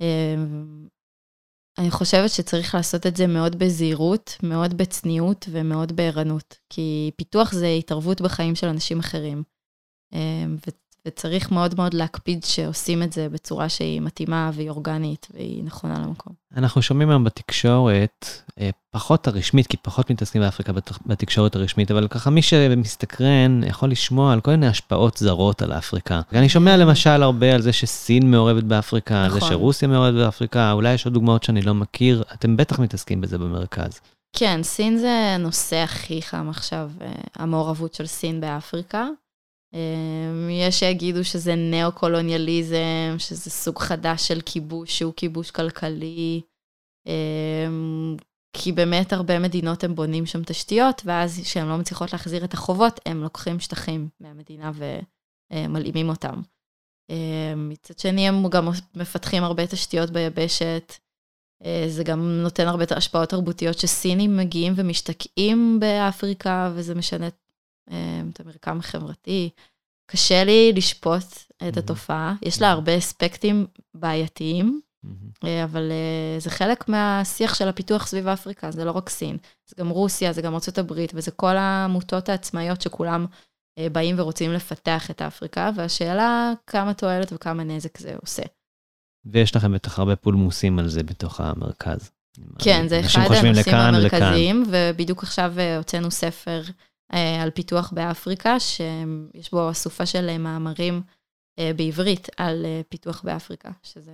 אמ, 0.01 0.87
אני 1.77 1.91
חושבת 1.91 2.29
שצריך 2.29 2.75
לעשות 2.75 3.07
את 3.07 3.15
זה 3.15 3.27
מאוד 3.27 3.55
בזהירות, 3.55 4.37
מאוד 4.43 4.77
בצניעות 4.77 5.45
ומאוד 5.51 5.91
בערנות, 5.91 6.57
כי 6.69 7.11
פיתוח 7.17 7.53
זה 7.53 7.67
התערבות 7.67 8.21
בחיים 8.21 8.55
של 8.55 8.67
אנשים 8.67 8.99
אחרים. 8.99 9.43
וצריך 11.07 11.51
מאוד 11.51 11.75
מאוד 11.77 11.93
להקפיד 11.93 12.43
שעושים 12.43 13.03
את 13.03 13.13
זה 13.13 13.29
בצורה 13.29 13.69
שהיא 13.69 14.01
מתאימה 14.01 14.51
והיא 14.53 14.69
אורגנית 14.69 15.27
והיא 15.33 15.63
נכונה 15.63 15.99
למקום. 15.99 16.33
אנחנו 16.57 16.81
שומעים 16.81 17.09
היום 17.09 17.23
בתקשורת, 17.23 18.25
אה, 18.59 18.69
פחות 18.91 19.27
הרשמית, 19.27 19.67
כי 19.67 19.77
פחות 19.77 20.11
מתעסקים 20.11 20.41
באפריקה 20.41 20.73
בת- 20.73 20.91
בתקשורת 21.05 21.55
הרשמית, 21.55 21.91
אבל 21.91 22.07
ככה 22.07 22.29
מי 22.29 22.41
שמסתקרן 22.41 23.61
יכול 23.63 23.91
לשמוע 23.91 24.33
על 24.33 24.41
כל 24.41 24.51
מיני 24.51 24.67
השפעות 24.67 25.17
זרות 25.17 25.61
על 25.61 25.73
אפריקה. 25.73 26.21
אני 26.33 26.49
שומע 26.49 26.77
למשל 26.85 27.23
הרבה 27.23 27.55
על 27.55 27.61
זה 27.61 27.73
שסין 27.73 28.31
מעורבת 28.31 28.63
באפריקה, 28.63 29.23
על 29.23 29.31
זה 29.31 29.37
נכון. 29.37 29.49
שרוסיה 29.49 29.87
מעורבת 29.87 30.13
באפריקה, 30.13 30.71
אולי 30.71 30.93
יש 30.93 31.05
עוד 31.05 31.13
דוגמאות 31.13 31.43
שאני 31.43 31.61
לא 31.61 31.73
מכיר, 31.73 32.23
אתם 32.33 32.57
בטח 32.57 32.79
מתעסקים 32.79 33.21
בזה 33.21 33.37
במרכז. 33.37 33.99
כן, 34.37 34.63
סין 34.63 34.97
זה 34.97 35.33
הנושא 35.35 35.75
הכי 35.75 36.21
חם 36.21 36.49
עכשיו, 36.49 36.89
אה, 37.01 37.11
המעורבות 37.35 37.93
של 37.93 38.05
סין 38.05 38.41
באפריקה. 38.41 39.07
אה, 39.75 40.51
יש 40.51 40.79
שיגידו 40.79 41.23
שזה 41.23 41.55
ניאו-קולוניאליזם, 41.55 43.15
שזה 43.17 43.49
סוג 43.49 43.79
חדש 43.79 44.27
של 44.27 44.41
כיבוש 44.45 44.97
שהוא 44.97 45.13
כיבוש 45.17 45.51
כלכלי, 45.51 46.41
אה, 47.07 47.67
כי 48.53 48.71
באמת 48.71 49.13
הרבה 49.13 49.39
מדינות 49.39 49.83
הם 49.83 49.95
בונים 49.95 50.25
שם 50.25 50.43
תשתיות, 50.43 51.01
ואז 51.05 51.39
כשהן 51.43 51.67
לא 51.67 51.77
מצליחות 51.77 52.13
להחזיר 52.13 52.45
את 52.45 52.53
החובות, 52.53 52.99
הם 53.05 53.23
לוקחים 53.23 53.59
שטחים 53.59 54.09
מהמדינה 54.19 54.71
ומלאימים 55.51 56.09
אותם. 56.09 56.41
אה, 57.09 57.53
מצד 57.55 57.99
שני, 57.99 58.27
הם 58.27 58.49
גם 58.49 58.67
מפתחים 58.95 59.43
הרבה 59.43 59.67
תשתיות 59.67 60.09
ביבשת. 60.09 60.93
אה, 61.65 61.85
זה 61.87 62.03
גם 62.03 62.19
נותן 62.19 62.67
הרבה 62.67 62.83
השפעות 62.95 63.29
תרבותיות 63.29 63.77
שסינים 63.77 64.37
מגיעים 64.37 64.73
ומשתקעים 64.75 65.79
באפריקה, 65.79 66.71
וזה 66.75 66.95
משנה 66.95 67.25
אה, 67.25 67.29
את 67.87 68.39
המרקם 68.39 68.79
החברתי. 68.79 69.49
קשה 70.11 70.43
לי 70.43 70.73
לשפוט 70.75 71.23
את. 71.67 71.77
התופעה, 71.77 72.35
יש 72.41 72.61
לה 72.61 72.71
הרבה 72.71 72.97
אספקטים 72.97 73.67
בעייתיים, 73.93 74.81
אה, 75.43 75.63
אבל 75.63 75.91
אה, 75.91 76.39
זה 76.39 76.49
חלק 76.49 76.89
מהשיח 76.89 77.53
של 77.53 77.67
הפיתוח 77.67 78.07
סביב 78.07 78.27
אפריקה, 78.27 78.71
זה 78.71 78.85
לא 78.85 78.91
רק 78.91 79.09
סין, 79.09 79.37
זה 79.69 79.75
גם 79.79 79.89
רוסיה, 79.89 80.33
זה 80.33 80.41
גם 80.41 80.53
ארה"ב, 80.53 80.93
וזה 81.13 81.31
כל 81.31 81.57
העמותות 81.57 82.29
העצמאיות 82.29 82.81
שכולם 82.81 83.25
אה, 83.79 83.87
באים 83.89 84.15
ורוצים 84.19 84.51
לפתח 84.51 85.11
את 85.11 85.21
אפריקה, 85.21 85.69
והשאלה 85.75 86.53
כמה 86.67 86.93
תועלת 86.93 87.33
וכמה 87.33 87.63
נזק 87.63 87.97
זה 87.97 88.15
עושה. 88.21 88.43
ויש 89.25 89.55
לכם 89.55 89.73
בטח 89.73 89.99
הרבה 89.99 90.15
פולמוסים 90.15 90.79
על 90.79 90.87
זה 90.87 91.03
בתוך 91.03 91.41
המרכז. 91.41 92.11
כן, 92.59 92.87
זה 92.87 92.99
אחד 92.99 93.21
הנושאים 93.25 93.53
לכאן. 93.53 93.95
המרכזיים, 93.95 94.63
ובדיוק 94.71 95.23
עכשיו 95.23 95.53
הוצאנו 95.77 96.11
ספר 96.11 96.61
על 97.09 97.49
פיתוח 97.49 97.91
באפריקה, 97.91 98.59
שיש 98.59 99.51
בו 99.51 99.71
אסופה 99.71 100.05
של 100.05 100.29
אה, 100.29 100.37
מאמרים 100.37 101.01
אה, 101.59 101.71
בעברית 101.75 102.27
על 102.37 102.65
אה, 102.65 102.81
פיתוח 102.89 103.21
באפריקה, 103.21 103.71
שזה 103.83 104.11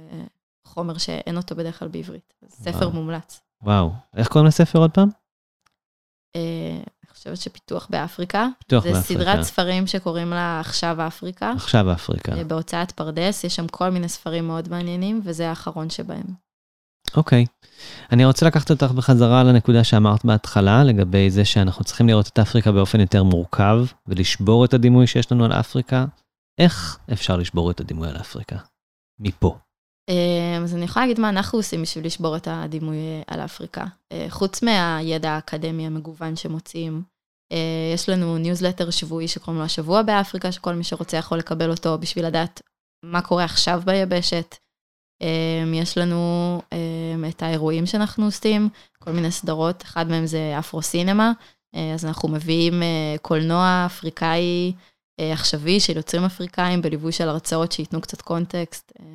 חומר 0.66 0.98
שאין 0.98 1.38
אותו 1.38 1.56
בדרך 1.56 1.80
כלל 1.80 1.88
בעברית. 1.88 2.34
ספר 2.50 2.78
וואו. 2.78 2.92
מומלץ. 2.92 3.42
וואו, 3.62 3.92
איך 4.18 4.28
קוראים 4.28 4.48
לספר 4.48 4.80
עוד 4.80 4.92
פעם? 4.92 5.10
אה, 6.36 6.76
אני 6.76 7.10
חושבת 7.14 7.38
שפיתוח 7.38 7.88
באפריקה, 7.90 8.48
פיתוח 8.60 8.84
זה 8.84 8.92
באפריקה. 8.92 9.24
סדרת 9.24 9.44
ספרים 9.44 9.88
שקוראים 9.88 10.30
לה 10.30 10.60
עכשיו 10.60 11.08
אפריקה. 11.08 11.52
עכשיו 11.52 11.94
אפריקה. 11.94 12.38
אה, 12.38 12.44
בהוצאת 12.44 12.92
פרדס, 12.92 13.44
יש 13.44 13.56
שם 13.56 13.68
כל 13.68 13.90
מיני 13.90 14.10
ספרים 14.10 14.48
מאוד 14.48 14.70
מעניינים, 14.70 15.22
וזה 15.24 15.50
האחרון 15.50 15.90
שבהם. 15.90 16.51
אוקיי. 17.18 17.46
אני 18.12 18.26
רוצה 18.26 18.46
לקחת 18.46 18.72
אותך 18.72 18.92
בחזרה 18.92 19.44
לנקודה 19.44 19.84
שאמרת 19.84 20.26
בהתחלה, 20.26 20.84
לגבי 20.84 21.30
זה 21.30 21.46
שאנחנו 21.46 21.84
צריכים 21.84 22.08
לראות 22.08 22.28
את 22.28 22.40
אפריקה 22.40 22.72
באופן 22.72 23.00
יותר 23.00 23.24
מורכב, 23.24 23.86
ולשבור 24.08 24.66
את 24.66 24.74
הדימוי 24.74 25.08
שיש 25.08 25.32
לנו 25.32 25.46
על 25.46 25.52
אפריקה. 25.54 26.06
איך 26.58 26.98
אפשר 27.14 27.38
לשבור 27.38 27.72
את 27.72 27.80
הדימוי 27.80 28.10
על 28.10 28.18
אפריקה? 28.18 28.58
מפה. 29.20 29.58
אה, 30.10 30.58
אז 30.64 30.76
אני 30.76 30.86
יכולה 30.86 31.06
להגיד 31.06 31.20
מה 31.20 31.30
אנחנו 31.30 31.60
עושים 31.60 31.82
בשביל 31.82 32.06
לשבור 32.06 32.38
את 32.38 32.48
הדימוי 32.52 32.98
אה, 32.98 33.22
על 33.28 33.40
אפריקה. 33.40 33.86
אה, 34.12 34.26
חוץ 34.30 34.64
מהידע 34.64 35.32
האקדמי 35.32 35.88
המגוון 35.88 36.36
שמוציאים, 36.36 37.04
אה, 37.52 37.92
יש 37.94 38.10
לנו 38.10 38.38
ניוזלטר 38.38 38.90
שבועי 38.90 39.28
שקוראים 39.28 39.60
לו 39.60 39.66
השבוע 39.66 40.02
באפריקה, 40.02 40.52
שכל 40.52 40.76
מי 40.76 40.84
שרוצה 40.84 41.18
יכול 41.18 41.38
לקבל 41.38 41.70
אותו 41.70 41.98
בשביל 41.98 42.26
לדעת 42.26 42.62
מה 43.06 43.22
קורה 43.22 43.44
עכשיו 43.44 43.82
ביבשת. 43.86 44.56
אה, 45.22 45.28
יש 45.74 45.98
לנו 45.98 46.62
אה, 46.74 47.30
את 47.30 47.44
האירועים 47.44 47.86
שאנחנו 47.86 48.26
עושים, 48.26 48.70
כל 49.00 49.12
מיני 49.12 49.32
סדרות, 49.32 49.84
אחד 49.84 50.10
מהם 50.10 50.26
זה 50.26 50.56
אפרו-סינמה, 50.60 51.32
אה, 51.76 51.94
אז 51.94 52.06
אנחנו 52.06 52.30
מביאים 52.30 52.84
אה, 52.84 53.16
קולנוע 53.22 53.84
אפריקאי 53.86 54.74
אה, 55.20 55.34
עכשווי 55.34 55.80
של 55.80 55.98
יוצרים 55.98 56.24
אפריקאים 56.24 56.82
בליווי 56.82 57.12
של 57.12 57.30
הרצאות 57.30 57.72
שייתנו 57.72 58.02
קצת 58.02 58.22
קונטקסט. 58.22 58.92
אה, 59.00 59.06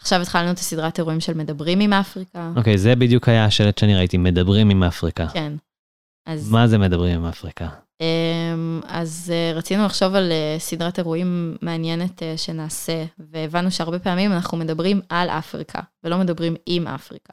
עכשיו 0.00 0.20
התחלנו 0.20 0.50
את 0.50 0.58
הסדרת 0.58 0.98
אירועים 0.98 1.20
של 1.20 1.34
מדברים 1.34 1.80
עם 1.80 1.92
אפריקה. 1.92 2.52
אוקיי, 2.56 2.78
זה 2.78 2.96
בדיוק 2.96 3.28
היה 3.28 3.44
השלט 3.44 3.78
שאני 3.78 3.96
ראיתי, 3.96 4.16
מדברים 4.16 4.70
עם 4.70 4.82
אפריקה. 4.82 5.26
כן. 5.28 5.52
אז, 6.26 6.50
מה 6.50 6.66
זה 6.66 6.78
מדברים 6.78 7.18
עם 7.18 7.26
אפריקה? 7.26 7.68
אמ, 8.00 8.80
אז 8.86 9.32
אה, 9.34 9.52
רצינו 9.58 9.84
לחשוב 9.84 10.14
על 10.14 10.32
אה, 10.32 10.56
סדרת 10.58 10.98
אירועים 10.98 11.56
מעניינת 11.62 12.22
אה, 12.22 12.36
שנעשה, 12.36 13.04
והבנו 13.18 13.70
שהרבה 13.70 13.98
פעמים 13.98 14.32
אנחנו 14.32 14.58
מדברים 14.58 15.00
על 15.08 15.28
אפריקה, 15.30 15.80
ולא 16.04 16.18
מדברים 16.18 16.54
עם 16.66 16.86
אפריקה. 16.86 17.32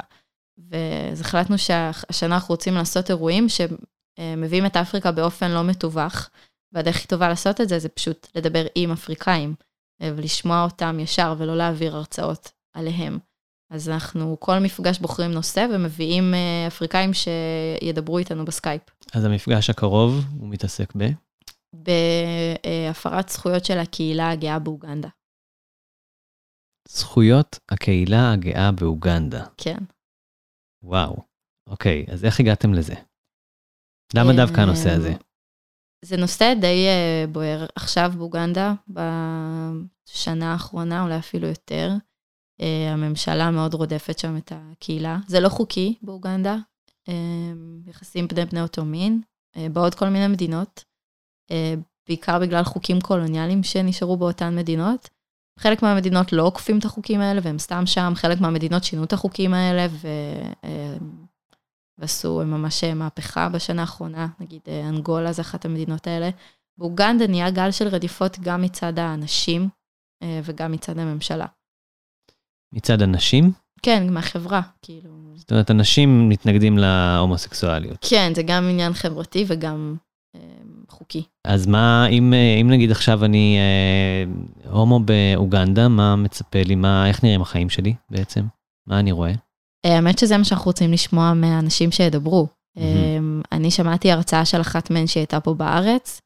אז 1.12 1.22
החלטנו 1.22 1.58
שהשנה 1.58 2.36
אנחנו 2.36 2.54
רוצים 2.54 2.74
לעשות 2.74 3.10
אירועים 3.10 3.48
שמביאים 3.50 4.66
את 4.66 4.78
אפריקה 4.78 5.12
באופן 5.12 5.52
לא 5.52 5.64
מתווך, 5.64 6.30
והדרך 6.74 6.96
הכי 6.96 7.08
טובה 7.08 7.30
לעשות 7.30 7.62
את 7.62 7.70
זה 7.70 7.80
זה 7.80 7.90
פשוט 7.90 8.28
לדבר 8.36 8.66
עם 8.76 8.92
אפריקאים, 8.92 9.56
ולשמוע 10.04 10.64
אותם 10.64 11.00
ישר 11.00 11.36
ולא 11.38 11.58
להעביר 11.58 11.96
הרצאות 11.96 12.52
עליהם. 12.74 13.20
אז 13.72 13.90
אנחנו 13.90 14.40
כל 14.40 14.60
מפגש 14.60 15.00
בוחרים 15.00 15.32
נושא 15.32 15.66
ומביאים 15.74 16.34
אה, 16.34 16.68
אפריקאים 16.68 17.12
שידברו 17.14 18.18
איתנו 18.18 18.46
בסקייפ. 18.46 18.82
אז 19.14 19.26
המפגש 19.26 19.70
הקרוב, 19.70 20.26
הוא 20.40 20.50
מתעסק 20.50 20.94
ב... 20.98 21.04
בהפרת 21.74 23.30
זכויות 23.30 23.66
של 23.66 23.78
הקהילה 23.78 24.32
הגאה 24.32 24.60
באוגנדה. 24.60 25.10
זכויות 26.88 27.60
הקהילה 27.72 28.34
הגאה 28.34 28.72
באוגנדה. 28.72 29.46
כן. 29.58 29.78
וואו. 30.84 31.18
אוקיי, 31.68 32.06
אז 32.12 32.26
איך 32.26 32.40
הגעתם 32.40 32.74
לזה? 32.74 32.96
למה 34.16 34.34
דווקא 34.34 34.62
הנושא 34.62 34.90
הזה? 34.90 35.14
זה 36.06 36.18
נושא 36.18 36.54
די 36.62 36.88
אה, 36.88 37.26
בוער 37.32 37.66
עכשיו 37.76 38.12
באוגנדה, 38.18 38.74
בשנה 38.88 40.54
האחרונה, 40.54 41.04
אולי 41.04 41.18
אפילו 41.18 41.48
יותר. 41.48 41.90
אה, 42.62 42.94
הממשלה 42.94 43.52
מאוד 43.52 43.74
רודפת 43.74 44.20
שם 44.20 44.38
את 44.38 44.52
הקהילה. 44.56 45.18
זה 45.28 45.40
לא 45.40 45.50
חוקי 45.50 45.96
באוגנדה, 46.02 46.58
אה, 47.10 47.14
יחסים 47.88 48.28
בני 48.28 48.46
בני 48.46 48.62
אותו 48.62 48.86
מין, 48.86 49.22
אה, 49.58 49.68
בעוד 49.70 49.96
כל 49.96 50.10
מיני 50.10 50.28
מדינות, 50.28 50.84
בעיקר 52.08 52.40
בגלל 52.40 52.64
חוקים 52.64 53.02
קולוניאליים 53.02 53.64
שנשארו 53.64 54.18
באותן 54.18 54.56
מדינות. 54.56 55.10
חלק 55.60 55.84
מהמדינות 55.84 56.34
לא 56.34 56.44
עוקפים 56.44 56.80
את 56.80 56.86
החוקים 56.86 57.22
האלה 57.22 57.42
והם 57.44 57.60
סתם 57.60 57.86
שם, 57.86 58.14
חלק 58.16 58.42
מהמדינות 58.42 58.84
שינו 58.84 59.04
את 59.04 59.14
החוקים 59.14 59.54
האלה 59.54 59.88
ו... 59.90 60.08
ועשו 61.98 62.42
ממש 62.46 62.84
מהפכה 62.84 63.50
בשנה 63.50 63.82
האחרונה, 63.82 64.28
נגיד 64.40 64.62
אנגולה 64.90 65.32
זה 65.32 65.42
אחת 65.42 65.66
המדינות 65.66 66.08
האלה. 66.08 66.30
באוגנדה 66.78 67.28
נהיה 67.28 67.52
גל 67.52 67.72
של 67.72 67.88
רדיפות 67.88 68.40
גם 68.40 68.62
מצד 68.62 69.00
האנשים 69.00 69.70
וגם 70.24 70.72
מצד 70.72 71.00
הממשלה. 71.00 71.46
מצד 72.74 73.02
הנשים? 73.02 73.52
כן, 73.82 74.14
מהחברה, 74.14 74.62
כאילו. 74.82 75.10
זאת 75.36 75.52
אומרת, 75.52 75.72
אנשים 75.72 76.30
מתנגדים 76.30 76.78
להומוסקסואליות. 76.78 77.98
כן, 78.10 78.32
זה 78.36 78.44
גם 78.44 78.70
עניין 78.70 78.94
חברתי 78.94 79.46
וגם 79.48 79.96
אה, 80.36 80.40
חוקי. 80.90 81.24
אז 81.48 81.68
מה, 81.68 82.08
אם, 82.08 82.34
אה, 82.34 82.58
אם 82.62 82.70
נגיד 82.70 82.92
עכשיו 82.92 83.26
אני 83.26 83.58
אה, 83.58 84.72
הומו 84.72 85.00
באוגנדה, 85.00 85.88
מה 85.88 86.16
מצפה 86.16 86.64
לי? 86.66 86.76
מה, 86.76 87.08
איך 87.08 87.24
נראים 87.24 87.42
החיים 87.42 87.70
שלי 87.70 87.94
בעצם? 88.10 88.46
מה 88.88 89.00
אני 89.00 89.12
רואה? 89.12 89.32
אה, 89.86 89.96
האמת 89.96 90.20
שזה 90.20 90.38
מה 90.38 90.44
שאנחנו 90.44 90.66
רוצים 90.66 90.92
לשמוע 90.92 91.34
מהאנשים 91.34 91.92
שידברו. 91.92 92.48
אה, 92.78 93.18
אני 93.52 93.72
שמעתי 93.72 94.12
הרצאה 94.12 94.46
של 94.46 94.62
אחת 94.62 94.90
מהן 94.90 95.08
שהייתה 95.08 95.40
פה 95.40 95.54
בארץ, 95.54 96.22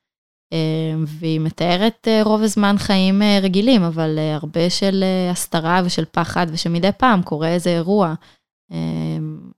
והיא 1.08 1.40
מתארת 1.40 2.08
אה, 2.08 2.24
רוב 2.24 2.42
הזמן 2.42 2.76
חיים 2.78 3.22
אה, 3.22 3.40
רגילים, 3.42 3.84
אבל 3.84 4.16
אה, 4.18 4.36
הרבה 4.36 4.70
של 4.70 5.04
הסתרה 5.32 5.82
ושל 5.86 6.06
פחד, 6.12 6.48
ושמדי 6.52 6.92
פעם 6.98 7.24
קורה 7.24 7.48
איזה 7.48 7.70
אירוע. 7.70 8.14
אה, 8.72 8.78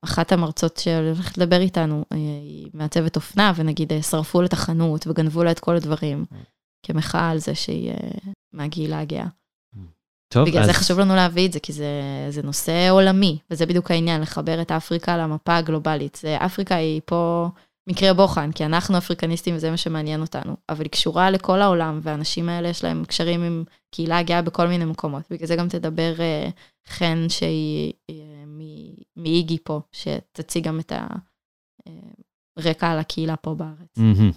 אחת 0.01 0.31
המרצות 0.31 0.77
שהולכת 0.77 1.37
לדבר 1.37 1.61
איתנו, 1.61 2.05
היא 2.11 2.69
מעצבת 2.73 3.15
אופנה, 3.15 3.53
ונגיד 3.55 3.93
שרפו 4.09 4.41
לה 4.41 4.47
את 4.47 4.53
החנות 4.53 5.07
וגנבו 5.07 5.43
לה 5.43 5.51
את 5.51 5.59
כל 5.59 5.75
הדברים, 5.75 6.25
כמחאה 6.83 7.29
על 7.29 7.37
זה 7.37 7.55
שהיא 7.55 7.93
מהקהילה 8.53 8.99
הגאה. 8.99 9.27
טוב, 10.29 10.47
בגלל 10.47 10.61
אז 10.61 10.67
זה 10.67 10.73
חשוב 10.73 10.99
לנו 10.99 11.15
להביא 11.15 11.47
את 11.47 11.53
זה, 11.53 11.59
כי 11.59 11.73
זה, 11.73 11.91
זה 12.29 12.43
נושא 12.43 12.89
עולמי, 12.89 13.39
וזה 13.51 13.65
בדיוק 13.65 13.91
העניין, 13.91 14.21
לחבר 14.21 14.61
את 14.61 14.71
אפריקה 14.71 15.17
למפה 15.17 15.57
הגלובלית. 15.57 16.19
זה, 16.21 16.37
אפריקה 16.37 16.75
היא 16.75 17.01
פה 17.05 17.49
מקרה 17.87 18.13
בוחן, 18.13 18.51
כי 18.51 18.65
אנחנו 18.65 18.97
אפריקניסטים 18.97 19.55
וזה 19.55 19.71
מה 19.71 19.77
שמעניין 19.77 20.21
אותנו, 20.21 20.55
אבל 20.69 20.83
היא 20.83 20.91
קשורה 20.91 21.31
לכל 21.31 21.61
העולם, 21.61 21.99
והאנשים 22.03 22.49
האלה 22.49 22.69
יש 22.69 22.83
להם 22.83 23.05
קשרים 23.05 23.43
עם 23.43 23.63
קהילה 23.91 24.23
גאה 24.23 24.41
בכל 24.41 24.67
מיני 24.67 24.85
מקומות. 24.85 25.23
בגלל 25.31 25.47
זה 25.47 25.55
גם 25.55 25.69
תדבר 25.69 26.13
אה, 26.19 26.49
חן 26.87 27.25
שהיא 27.29 27.93
אה, 28.09 28.15
מ- 28.47 29.21
מאיגי 29.23 29.57
פה, 29.63 29.81
שתציג 29.91 30.67
גם 30.67 30.79
את 30.79 30.93
הרקע 32.57 32.91
על 32.91 32.99
הקהילה 32.99 33.35
פה 33.35 33.55
בארץ. 33.55 33.97
מהמם. 33.97 34.31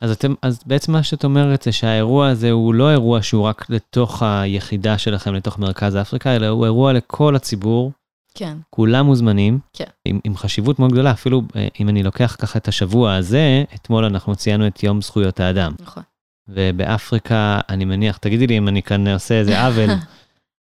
אז, 0.00 0.10
אתם, 0.10 0.34
אז 0.42 0.62
בעצם 0.66 0.92
מה 0.92 1.02
שאת 1.02 1.24
אומרת 1.24 1.62
זה 1.62 1.72
שהאירוע 1.72 2.28
הזה 2.28 2.50
הוא 2.50 2.74
לא 2.74 2.90
אירוע 2.90 3.22
שהוא 3.22 3.44
רק 3.44 3.70
לתוך 3.70 4.22
היחידה 4.22 4.98
שלכם, 4.98 5.34
לתוך 5.34 5.58
מרכז 5.58 5.96
אפריקה, 5.96 6.36
אלא 6.36 6.46
הוא 6.46 6.64
אירוע 6.64 6.92
לכל 6.92 7.36
הציבור, 7.36 7.92
כן, 8.34 8.56
כולם 8.70 9.06
מוזמנים, 9.06 9.58
כן. 9.72 9.84
עם, 10.04 10.20
עם 10.24 10.36
חשיבות 10.36 10.78
מאוד 10.78 10.92
גדולה, 10.92 11.10
אפילו 11.10 11.42
אה, 11.56 11.68
אם 11.80 11.88
אני 11.88 12.02
לוקח 12.02 12.36
ככה 12.38 12.58
את 12.58 12.68
השבוע 12.68 13.14
הזה, 13.14 13.64
אתמול 13.74 14.04
אנחנו 14.04 14.36
ציינו 14.36 14.66
את 14.66 14.82
יום 14.82 15.02
זכויות 15.02 15.40
האדם. 15.40 15.72
נכון. 15.80 16.02
ובאפריקה, 16.48 17.60
אני 17.68 17.84
מניח, 17.84 18.16
תגידי 18.16 18.46
לי 18.46 18.58
אם 18.58 18.68
אני 18.68 18.82
כאן 18.82 19.08
עושה 19.08 19.34
איזה 19.34 19.60
עוול 19.66 19.90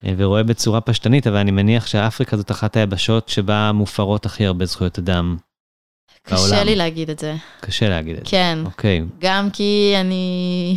אה, 0.05 0.13
ורואה 0.17 0.43
בצורה 0.43 0.81
פשטנית, 0.81 1.27
אבל 1.27 1.37
אני 1.37 1.51
מניח 1.51 1.87
שאפריקה 1.87 2.37
זאת 2.37 2.51
אחת 2.51 2.77
היבשות 2.77 3.29
שבה 3.29 3.73
מופרות 3.73 4.27
הכי 4.27 4.47
הרבה 4.47 4.65
זכויות 4.65 4.99
אדם. 4.99 5.37
קשה 6.23 6.37
בעולם. 6.37 6.67
לי 6.67 6.77
להגיד 6.77 7.11
את 7.11 7.19
זה. 7.19 7.37
קשה 7.61 7.89
להגיד 7.89 8.17
את 8.17 8.25
זה. 8.25 8.31
כן, 8.31 8.59
אוקיי, 8.65 9.05
גם 9.19 9.51
כי 9.51 9.95
אני 10.01 10.77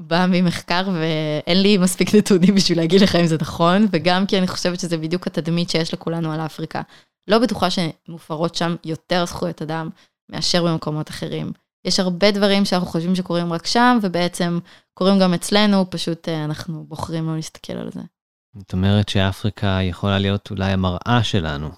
באה 0.00 0.26
ממחקר 0.26 0.88
ואין 0.94 1.62
לי 1.62 1.78
מספיק 1.78 2.14
נתונים 2.14 2.54
בשביל 2.54 2.78
להגיד 2.78 3.00
לך 3.00 3.16
אם 3.16 3.26
זה 3.26 3.36
נכון, 3.40 3.86
וגם 3.90 4.26
כי 4.26 4.38
אני 4.38 4.46
חושבת 4.46 4.80
שזה 4.80 4.96
בדיוק 4.96 5.26
התדמית 5.26 5.70
שיש 5.70 5.94
לכולנו 5.94 6.32
על 6.32 6.40
אפריקה. 6.40 6.82
לא 7.28 7.38
בטוחה 7.38 7.68
שמופרות 7.70 8.54
שם 8.54 8.76
יותר 8.84 9.26
זכויות 9.26 9.62
אדם 9.62 9.88
מאשר 10.32 10.64
במקומות 10.64 11.10
אחרים. 11.10 11.52
יש 11.84 12.00
הרבה 12.00 12.30
דברים 12.30 12.64
שאנחנו 12.64 12.86
חושבים 12.88 13.14
שקורים 13.14 13.52
רק 13.52 13.66
שם, 13.66 13.98
ובעצם 14.02 14.58
קורים 14.94 15.18
גם 15.18 15.34
אצלנו, 15.34 15.90
פשוט 15.90 16.28
אה, 16.28 16.44
אנחנו 16.44 16.84
בוחרים 16.84 17.26
לא 17.26 17.36
להסתכל 17.36 17.72
על 17.72 17.90
זה. 17.90 18.00
זאת 18.56 18.72
אומרת 18.72 19.08
שאפריקה 19.08 19.78
יכולה 19.82 20.18
להיות 20.18 20.50
אולי 20.50 20.72
המראה 20.72 21.20
שלנו, 21.22 21.70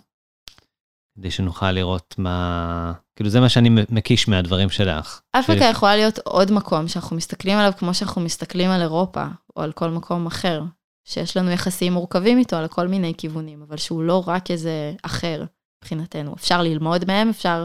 כדי 1.15 1.31
שנוכל 1.31 1.71
לראות 1.73 2.15
מה... 2.19 2.93
כאילו 3.16 3.31
זה 3.31 3.40
מה 3.40 3.48
שאני 3.48 3.70
מקיש 3.90 4.29
מהדברים 4.29 4.70
שלך. 4.70 5.20
אפריקה 5.33 5.64
ש- 5.64 5.70
יכולה 5.70 5.96
להיות 5.96 6.18
עוד 6.18 6.51
מקום 6.51 6.88
שאנחנו 6.88 7.16
מסתכלים 7.16 7.59
עליו 7.59 7.72
כמו 7.79 7.94
שאנחנו 7.94 8.20
מסתכלים 8.20 8.70
על 8.70 8.81
אירופה, 8.81 9.25
או 9.57 9.62
על 9.62 9.72
כל 9.72 9.90
מקום 9.90 10.27
אחר, 10.27 10.62
שיש 11.05 11.37
לנו 11.37 11.51
יחסים 11.51 11.92
מורכבים 11.92 12.38
איתו 12.38 12.57
על 12.57 12.68
כל 12.68 12.88
מיני 12.88 13.14
כיוונים, 13.18 13.62
אבל 13.68 13.77
שהוא 13.77 14.03
לא 14.03 14.25
רק 14.27 14.51
איזה 14.51 14.92
אחר 15.03 15.44
מבחינתנו. 15.83 16.35
אפשר 16.35 16.62
ללמוד 16.62 17.05
מהם, 17.05 17.29
אפשר 17.29 17.64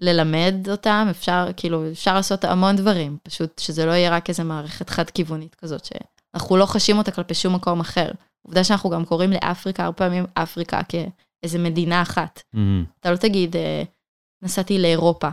ללמד 0.00 0.54
אותם, 0.70 1.06
אפשר, 1.10 1.46
כאילו, 1.56 1.90
אפשר 1.90 2.14
לעשות 2.14 2.44
המון 2.44 2.76
דברים, 2.76 3.16
פשוט 3.22 3.58
שזה 3.58 3.86
לא 3.86 3.90
יהיה 3.90 4.10
רק 4.10 4.28
איזה 4.28 4.44
מערכת 4.44 4.90
חד-כיוונית 4.90 5.54
כזאת, 5.54 5.84
שאנחנו 5.84 6.56
לא 6.56 6.66
חשים 6.66 6.98
אותה 6.98 7.10
כלפי 7.10 7.34
שום 7.34 7.54
מקום 7.54 7.80
אחר. 7.80 8.10
עובדה 8.42 8.64
שאנחנו 8.64 8.90
גם 8.90 9.04
קוראים 9.04 9.32
לאפריקה 9.32 9.84
הרבה 9.84 9.96
פעמים 9.96 10.24
אפריקה 10.34 10.80
כאיזה 10.88 11.58
מדינה 11.58 12.02
אחת. 12.02 12.42
מהמם. 12.52 12.84
אתה 13.00 13.10
לא 13.10 13.16
תגיד, 13.16 13.56
אה, 13.56 13.82
נסעתי 14.42 14.78
לאירופה, 14.78 15.28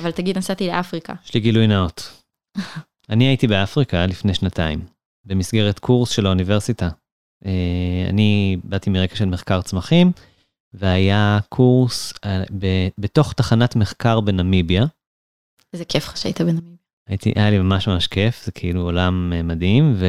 אבל 0.00 0.10
תגיד, 0.10 0.38
נסעתי 0.38 0.66
לאפריקה. 0.66 1.14
יש 1.24 1.34
לי 1.34 1.40
גילוי 1.40 1.66
נאות. 1.66 2.22
אני 3.10 3.24
הייתי 3.24 3.46
באפריקה 3.46 4.06
לפני 4.06 4.34
שנתיים, 4.34 4.86
במסגרת 5.24 5.78
קורס 5.78 6.10
של 6.10 6.26
האוניברסיטה. 6.26 6.88
אה, 7.46 8.06
אני 8.08 8.56
באתי 8.64 8.90
מרקע 8.90 9.16
של 9.16 9.24
מחקר 9.24 9.62
צמחים, 9.62 10.12
והיה 10.72 11.38
קורס 11.48 12.12
אה, 12.24 12.42
בתוך 12.98 13.32
תחנת 13.32 13.76
מחקר 13.76 14.20
בנמיביה. 14.20 14.84
איזה 15.72 15.84
כיף 15.84 16.08
לך 16.08 16.16
שהיית 16.16 16.40
בנמיביה. 16.40 16.74
הייתי, 17.08 17.32
היה 17.36 17.50
לי 17.50 17.58
ממש 17.58 17.88
ממש 17.88 18.06
כיף, 18.06 18.44
זה 18.44 18.52
כאילו 18.52 18.80
עולם 18.80 19.32
אה, 19.36 19.42
מדהים, 19.42 19.94
ו... 19.96 20.06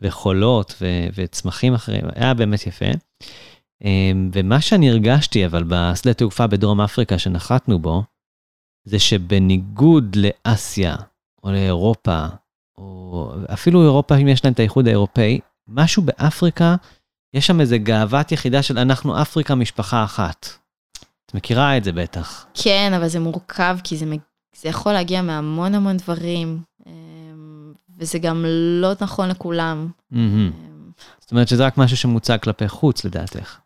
וחולות 0.00 0.74
ו... 0.80 0.86
וצמחים 1.14 1.74
אחרים, 1.74 2.04
היה 2.14 2.34
באמת 2.34 2.66
יפה. 2.66 2.86
אה, 3.84 4.12
ומה 4.32 4.60
שאני 4.60 4.90
הרגשתי 4.90 5.46
אבל 5.46 5.64
בשדה 5.68 6.14
תעופה 6.14 6.46
בדרום 6.46 6.80
אפריקה 6.80 7.18
שנחתנו 7.18 7.78
בו, 7.78 8.02
זה 8.84 8.98
שבניגוד 8.98 10.16
לאסיה 10.16 10.96
או 11.44 11.50
לאירופה, 11.52 12.26
או 12.78 13.32
אפילו 13.52 13.82
אירופה 13.82 14.16
אם 14.16 14.28
יש 14.28 14.44
להם 14.44 14.52
את 14.52 14.58
האיחוד 14.58 14.86
האירופאי, 14.86 15.40
משהו 15.68 16.02
באפריקה, 16.02 16.76
יש 17.34 17.46
שם 17.46 17.60
איזה 17.60 17.78
גאוות 17.78 18.32
יחידה 18.32 18.62
של 18.62 18.78
אנחנו 18.78 19.22
אפריקה 19.22 19.54
משפחה 19.54 20.04
אחת. 20.04 20.48
את 21.26 21.34
מכירה 21.34 21.76
את 21.76 21.84
זה 21.84 21.92
בטח. 21.92 22.46
כן, 22.54 22.92
אבל 22.96 23.08
זה 23.08 23.20
מורכב, 23.20 23.78
כי 23.84 23.96
זה, 23.96 24.04
זה 24.56 24.68
יכול 24.68 24.92
להגיע 24.92 25.22
מהמון 25.22 25.74
המון 25.74 25.96
דברים, 25.96 26.62
אמ, 26.86 27.72
וזה 27.98 28.18
גם 28.18 28.44
לא 28.80 28.92
נכון 29.00 29.28
לכולם. 29.28 29.90
אמ, 30.12 30.50
זאת 31.20 31.30
אומרת 31.30 31.48
שזה 31.48 31.66
רק 31.66 31.78
משהו 31.78 31.96
שמוצג 31.96 32.38
כלפי 32.42 32.68
חוץ 32.68 33.04
לדעתך. 33.04 33.58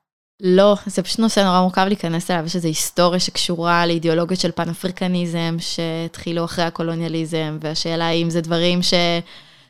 לא, 0.42 0.76
זה 0.86 1.02
פשוט 1.02 1.18
נושא 1.18 1.40
נורא 1.40 1.60
מורכב 1.60 1.84
להיכנס 1.88 2.30
אליו, 2.30 2.46
יש 2.46 2.56
איזו 2.56 2.68
היסטוריה 2.68 3.20
שקשורה 3.20 3.86
לאידיאולוגיות 3.86 4.40
של 4.40 4.50
פן-אפריקניזם, 4.50 5.56
שהתחילו 5.58 6.44
אחרי 6.44 6.64
הקולוניאליזם, 6.64 7.58
והשאלה 7.60 8.06
האם 8.08 8.30
זה 8.30 8.40
דברים 8.40 8.80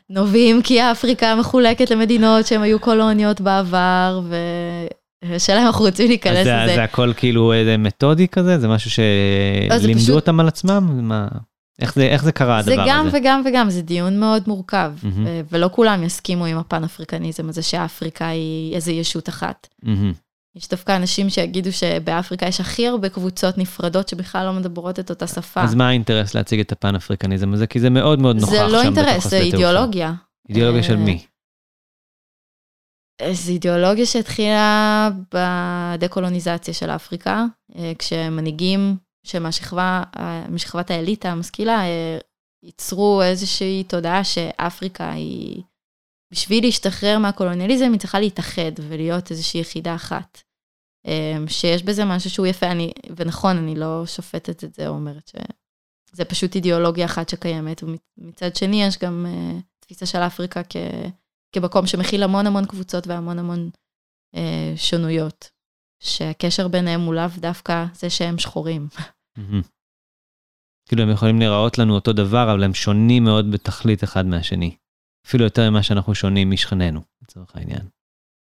שנובעים 0.09 0.61
כי 0.61 0.81
אפריקה 0.81 1.35
מחולקת 1.35 1.91
למדינות 1.91 2.47
שהן 2.47 2.61
היו 2.61 2.79
קולוניות 2.79 3.41
בעבר, 3.41 4.21
והשאלה 5.23 5.61
אם 5.61 5.65
אנחנו 5.65 5.85
רוצים 5.85 6.07
להיכנס 6.07 6.43
זה, 6.43 6.55
לזה. 6.63 6.75
זה 6.75 6.83
הכל 6.83 7.13
כאילו 7.17 7.53
איזה 7.53 7.77
מתודי 7.77 8.27
כזה? 8.27 8.59
זה 8.59 8.67
משהו 8.67 9.03
לא, 9.69 9.77
זה 9.77 9.83
שלימדו 9.83 10.01
פשוט- 10.03 10.15
אותם 10.15 10.39
על 10.39 10.47
עצמם? 10.47 11.07
מה, 11.07 11.27
איך, 11.81 11.95
זה, 11.95 12.03
איך 12.03 12.23
זה 12.23 12.31
קרה 12.31 12.61
זה 12.61 12.71
הדבר 12.71 12.85
גם 12.87 13.07
הזה? 13.07 13.17
וגם 13.17 13.41
וגם, 13.45 13.69
זה 13.69 13.81
דיון 13.81 14.19
מאוד 14.19 14.43
מורכב. 14.47 14.91
אה, 15.27 15.41
ולא 15.51 15.69
כולם 15.71 16.03
יסכימו 16.03 16.45
עם 16.45 16.57
הפן-אפריקניזם 16.57 17.49
הזה 17.49 17.61
שאפריקה 17.61 18.27
היא 18.27 18.75
איזו 18.75 18.91
ישות 18.91 19.29
אחת. 19.29 19.67
מהמם. 19.83 20.13
יש 20.55 20.69
דווקא 20.69 20.95
אנשים 20.95 21.29
שיגידו 21.29 21.71
שבאפריקה 21.73 22.45
יש 22.45 22.59
הכי 22.59 22.87
הרבה 22.87 23.09
קבוצות 23.09 23.57
נפרדות 23.57 24.09
שבכלל 24.09 24.45
לא 24.45 24.53
מדברות 24.53 24.99
את 24.99 25.09
אותה 25.09 25.27
שפה. 25.27 25.61
אז 25.61 25.75
מה 25.75 25.87
האינטרס 25.87 26.35
להציג 26.35 26.59
את 26.59 26.71
הפן 26.71 26.95
אפריקניזם 26.95 27.53
הזה? 27.53 27.67
כי 27.67 27.79
זה 27.79 27.89
מאוד 27.89 28.19
מאוד 28.19 28.35
נוכח 28.35 28.51
זה 28.51 28.57
שם 28.57 28.63
לא 28.63 28.83
בתוך 28.83 28.97
אינטרס, 28.97 29.27
זה. 29.27 29.37
אידיאולוגיה. 29.37 30.13
אידיאולוגיה 30.49 30.83
של 30.83 30.97
אה, 30.97 30.99
מי? 30.99 31.25
זו 33.31 33.51
אידיאולוגיה 33.51 34.05
שהתחילה 34.05 35.09
בדה-קולוניזציה 35.33 36.73
של 36.73 36.89
אפריקה, 36.89 37.45
אה, 37.75 37.91
כשמנהיגים 37.99 38.97
שמהשכבה, 39.23 40.03
אה, 40.17 40.45
משכבת 40.49 40.91
האליטה 40.91 41.29
המשכילה, 41.29 41.81
אה, 41.81 42.17
ייצרו 42.63 43.21
איזושהי 43.21 43.83
תודעה 43.83 44.23
שאפריקה 44.23 45.11
היא, 45.11 45.61
בשביל 46.31 46.63
להשתחרר 46.63 47.19
מהקולוניאליזם, 47.19 47.91
היא 47.91 47.99
צריכה 47.99 48.19
להתאחד 48.19 48.71
ולהיות 48.87 49.31
איזושהי 49.31 49.59
יחידה 49.61 49.95
אחת. 49.95 50.41
אמ, 51.05 51.47
שיש 51.47 51.83
בזה 51.83 52.05
משהו 52.05 52.29
שהוא 52.29 52.47
יפה, 52.47 52.71
אני, 52.71 52.91
ונכון, 53.15 53.57
אני 53.57 53.75
לא 53.75 54.05
שופטת 54.05 54.63
את 54.63 54.73
זה, 54.73 54.87
אומרת 54.87 55.31
שזה 56.11 56.25
פשוט 56.25 56.55
אידיאולוגיה 56.55 57.05
אחת 57.05 57.29
שקיימת, 57.29 57.83
ומצד 57.83 58.55
שני 58.55 58.83
יש 58.83 58.97
גם 58.97 59.25
uh, 59.25 59.61
תפיסה 59.79 60.05
של 60.05 60.17
אפריקה 60.17 60.61
כ, 60.69 60.75
כמקום 61.55 61.87
שמכיל 61.87 62.23
המון 62.23 62.47
המון 62.47 62.65
קבוצות 62.65 63.07
והמון 63.07 63.39
המון 63.39 63.69
uh, 64.35 64.39
שונויות, 64.75 65.49
שהקשר 66.03 66.67
ביניהם 66.67 67.01
הוא 67.01 67.13
לאו 67.13 67.29
דווקא 67.37 67.85
זה 67.93 68.09
שהם 68.09 68.37
שחורים. 68.37 68.87
כאילו 70.87 71.03
הם 71.03 71.09
יכולים 71.09 71.39
להיראות 71.39 71.77
לנו 71.77 71.95
אותו 71.95 72.13
דבר, 72.13 72.51
אבל 72.53 72.63
הם 72.63 72.73
שונים 72.73 73.23
מאוד 73.23 73.51
בתכלית 73.51 74.03
אחד 74.03 74.25
מהשני. 74.25 74.75
אפילו 75.27 75.43
יותר 75.43 75.69
ממה 75.69 75.83
שאנחנו 75.83 76.15
שונים 76.15 76.51
משכנינו, 76.51 77.01
לצורך 77.21 77.55
העניין. 77.55 77.81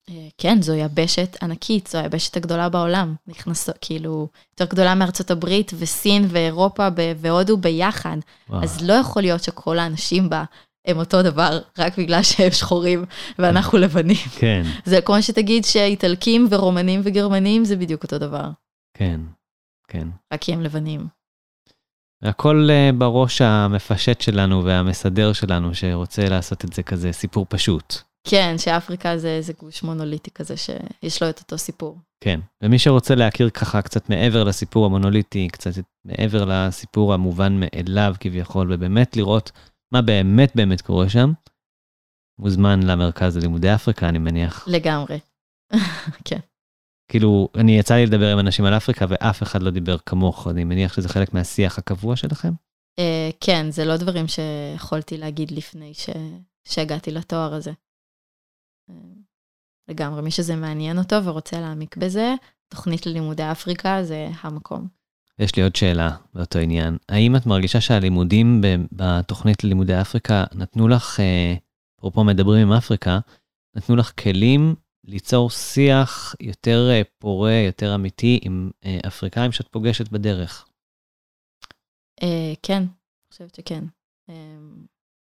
אה, 0.09 0.27
כן, 0.37 0.61
זו 0.61 0.73
יבשת 0.73 1.37
ענקית, 1.41 1.87
זו 1.87 1.97
היבשת 1.97 2.37
הגדולה 2.37 2.69
בעולם. 2.69 3.15
נכנסו, 3.27 3.71
כאילו, 3.81 4.29
יותר 4.51 4.73
גדולה 4.73 4.95
מארצות 4.95 5.31
הברית 5.31 5.71
וסין 5.79 6.25
ואירופה 6.29 6.87
והודו 7.17 7.57
ביחד. 7.57 8.17
וואו. 8.49 8.63
אז 8.63 8.83
לא 8.87 8.93
יכול 8.93 9.21
להיות 9.21 9.43
שכל 9.43 9.79
האנשים 9.79 10.29
בה 10.29 10.43
הם 10.87 10.97
אותו 10.97 11.23
דבר, 11.23 11.59
רק 11.77 11.97
בגלל 11.97 12.23
שהם 12.23 12.51
שחורים 12.51 13.05
ואנחנו 13.39 13.77
לבנים. 13.77 14.27
כן. 14.39 14.63
זה 14.85 15.01
כמו 15.01 15.21
שתגיד 15.21 15.65
שאיטלקים 15.65 16.47
ורומנים 16.49 17.01
וגרמנים 17.03 17.65
זה 17.65 17.75
בדיוק 17.75 18.03
אותו 18.03 18.17
דבר. 18.17 18.49
כן, 18.97 19.21
כן. 19.87 20.07
רק 20.33 20.41
כי 20.41 20.53
הם 20.53 20.61
לבנים. 20.61 21.07
הכל 22.25 22.67
אה, 22.69 22.89
בראש 22.97 23.41
המפשט 23.41 24.21
שלנו 24.21 24.63
והמסדר 24.63 25.33
שלנו, 25.33 25.75
שרוצה 25.75 26.29
לעשות 26.29 26.65
את 26.65 26.73
זה 26.73 26.83
כזה 26.83 27.11
סיפור 27.11 27.45
פשוט. 27.49 27.95
כן, 28.27 28.55
שאפריקה 28.57 29.17
זה 29.17 29.29
איזה 29.29 29.53
גוש 29.59 29.83
מונוליטי 29.83 30.31
כזה 30.31 30.57
שיש 30.57 31.23
לו 31.23 31.29
את 31.29 31.39
אותו 31.39 31.57
סיפור. 31.57 31.97
כן, 32.23 32.39
ומי 32.63 32.79
שרוצה 32.79 33.15
להכיר 33.15 33.49
ככה 33.49 33.81
קצת 33.81 34.09
מעבר 34.09 34.43
לסיפור 34.43 34.85
המונוליטי, 34.85 35.47
קצת 35.51 35.71
מעבר 36.05 36.45
לסיפור 36.45 37.13
המובן 37.13 37.59
מאליו 37.59 38.15
כביכול, 38.19 38.73
ובאמת 38.73 39.17
לראות 39.17 39.51
מה 39.93 40.01
באמת 40.01 40.55
באמת 40.55 40.81
קורה 40.81 41.09
שם, 41.09 41.31
מוזמן 42.39 42.83
למרכז 42.83 43.37
ללימודי 43.37 43.73
אפריקה, 43.75 44.09
אני 44.09 44.17
מניח. 44.17 44.67
לגמרי, 44.67 45.19
כן. 46.27 46.39
כאילו, 47.15 47.49
אני 47.55 47.79
יצא 47.79 47.95
לי 47.95 48.05
לדבר 48.05 48.31
עם 48.31 48.39
אנשים 48.39 48.65
על 48.65 48.77
אפריקה 48.77 49.05
ואף 49.09 49.43
אחד 49.43 49.63
לא 49.63 49.71
דיבר 49.71 49.97
כמוך, 49.97 50.47
אני 50.47 50.63
מניח 50.63 50.93
שזה 50.93 51.09
חלק 51.09 51.33
מהשיח 51.33 51.77
הקבוע 51.77 52.15
שלכם? 52.15 52.51
Uh, 52.99 53.35
כן, 53.39 53.71
זה 53.71 53.85
לא 53.85 53.97
דברים 53.97 54.25
שיכולתי 54.27 55.17
להגיד 55.17 55.51
לפני 55.51 55.93
ש... 55.93 56.09
שהגעתי 56.67 57.11
לתואר 57.11 57.53
הזה. 57.53 57.71
Uh, 58.89 58.93
לגמרי, 59.87 60.21
מי 60.21 60.31
שזה 60.31 60.55
מעניין 60.55 60.97
אותו 60.97 61.23
ורוצה 61.23 61.59
להעמיק 61.59 61.97
בזה, 61.97 62.33
תוכנית 62.67 63.05
ללימודי 63.05 63.51
אפריקה 63.51 64.03
זה 64.03 64.29
המקום. 64.41 64.87
יש 65.39 65.55
לי 65.55 65.63
עוד 65.63 65.75
שאלה 65.75 66.09
באותו 66.33 66.59
עניין. 66.59 66.97
האם 67.09 67.35
את 67.35 67.45
מרגישה 67.45 67.81
שהלימודים 67.81 68.61
בתוכנית 68.91 69.63
ללימודי 69.63 70.01
אפריקה 70.01 70.43
נתנו 70.55 70.87
לך, 70.87 71.19
אה, 71.19 71.55
אפרופו 71.99 72.23
מדברים 72.23 72.67
עם 72.67 72.73
אפריקה, 72.73 73.19
נתנו 73.75 73.95
לך 73.95 74.11
כלים 74.23 74.75
ליצור 75.07 75.49
שיח 75.49 76.35
יותר 76.39 76.87
אה, 76.91 77.01
פורה, 77.19 77.53
יותר 77.53 77.95
אמיתי 77.95 78.39
עם 78.41 78.71
אה, 78.85 78.99
אפריקאים 79.07 79.51
שאת 79.51 79.67
פוגשת 79.67 80.11
בדרך. 80.11 80.67
כן, 82.63 82.77
אני 82.77 83.31
חושבת 83.31 83.55
שכן. 83.55 83.83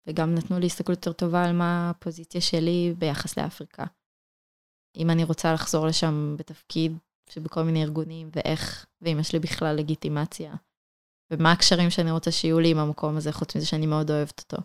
וגם 0.06 0.34
נתנו 0.34 0.58
לי 0.58 0.66
הסתכלות 0.66 1.06
יותר 1.06 1.12
טובה 1.12 1.44
על 1.44 1.52
מה 1.56 1.90
הפוזיציה 1.90 2.40
שלי 2.40 2.94
ביחס 2.98 3.38
לאפריקה. 3.38 3.84
אם 4.96 5.10
אני 5.10 5.24
רוצה 5.24 5.52
לחזור 5.52 5.86
לשם 5.86 6.34
בתפקיד 6.38 6.92
שבכל 7.30 7.62
מיני 7.62 7.82
ארגונים, 7.82 8.30
ואיך, 8.32 8.86
ואם 9.00 9.18
יש 9.20 9.32
לי 9.32 9.38
בכלל 9.38 9.76
לגיטימציה, 9.76 10.54
ומה 11.30 11.52
הקשרים 11.52 11.90
שאני 11.90 12.10
רוצה 12.10 12.30
שיהיו 12.32 12.60
לי 12.60 12.70
עם 12.70 12.78
המקום 12.78 13.16
הזה, 13.16 13.32
חוץ 13.32 13.56
מזה 13.56 13.66
שאני 13.66 13.86
מאוד 13.86 14.10
אוהבת 14.10 14.40
אותו. 14.40 14.62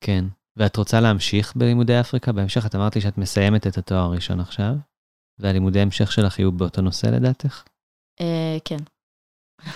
כן, 0.00 0.24
ואת 0.56 0.76
רוצה 0.76 1.00
להמשיך 1.00 1.56
בלימודי 1.56 2.00
אפריקה? 2.00 2.32
בהמשך 2.32 2.66
את 2.66 2.74
אמרת 2.74 2.94
לי 2.94 3.00
שאת 3.00 3.18
מסיימת 3.18 3.66
את 3.66 3.78
התואר 3.78 4.00
הראשון 4.00 4.40
עכשיו, 4.40 4.74
והלימודי 5.38 5.80
המשך 5.80 6.12
שלך 6.12 6.38
יהיו 6.38 6.52
באותו 6.52 6.82
נושא 6.82 7.06
לדעתך? 7.06 7.62
אה, 8.20 8.56
כן. 8.64 8.76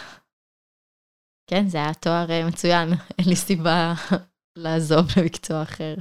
כן, 1.50 1.68
זה 1.68 1.78
היה 1.78 1.94
תואר 1.94 2.30
אה, 2.30 2.46
מצוין, 2.48 2.88
אין 3.18 3.28
לי 3.28 3.36
סיבה 3.36 3.94
לעזוב 4.58 5.06
למקצוע 5.16 5.62
אחר. 5.62 5.94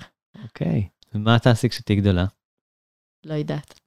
אוקיי, 0.43 0.89
ומה 1.13 1.39
תעשי 1.39 1.69
כשתהיי 1.69 2.01
גדולה? 2.01 2.25
לא 3.25 3.33
יודעת. 3.33 3.79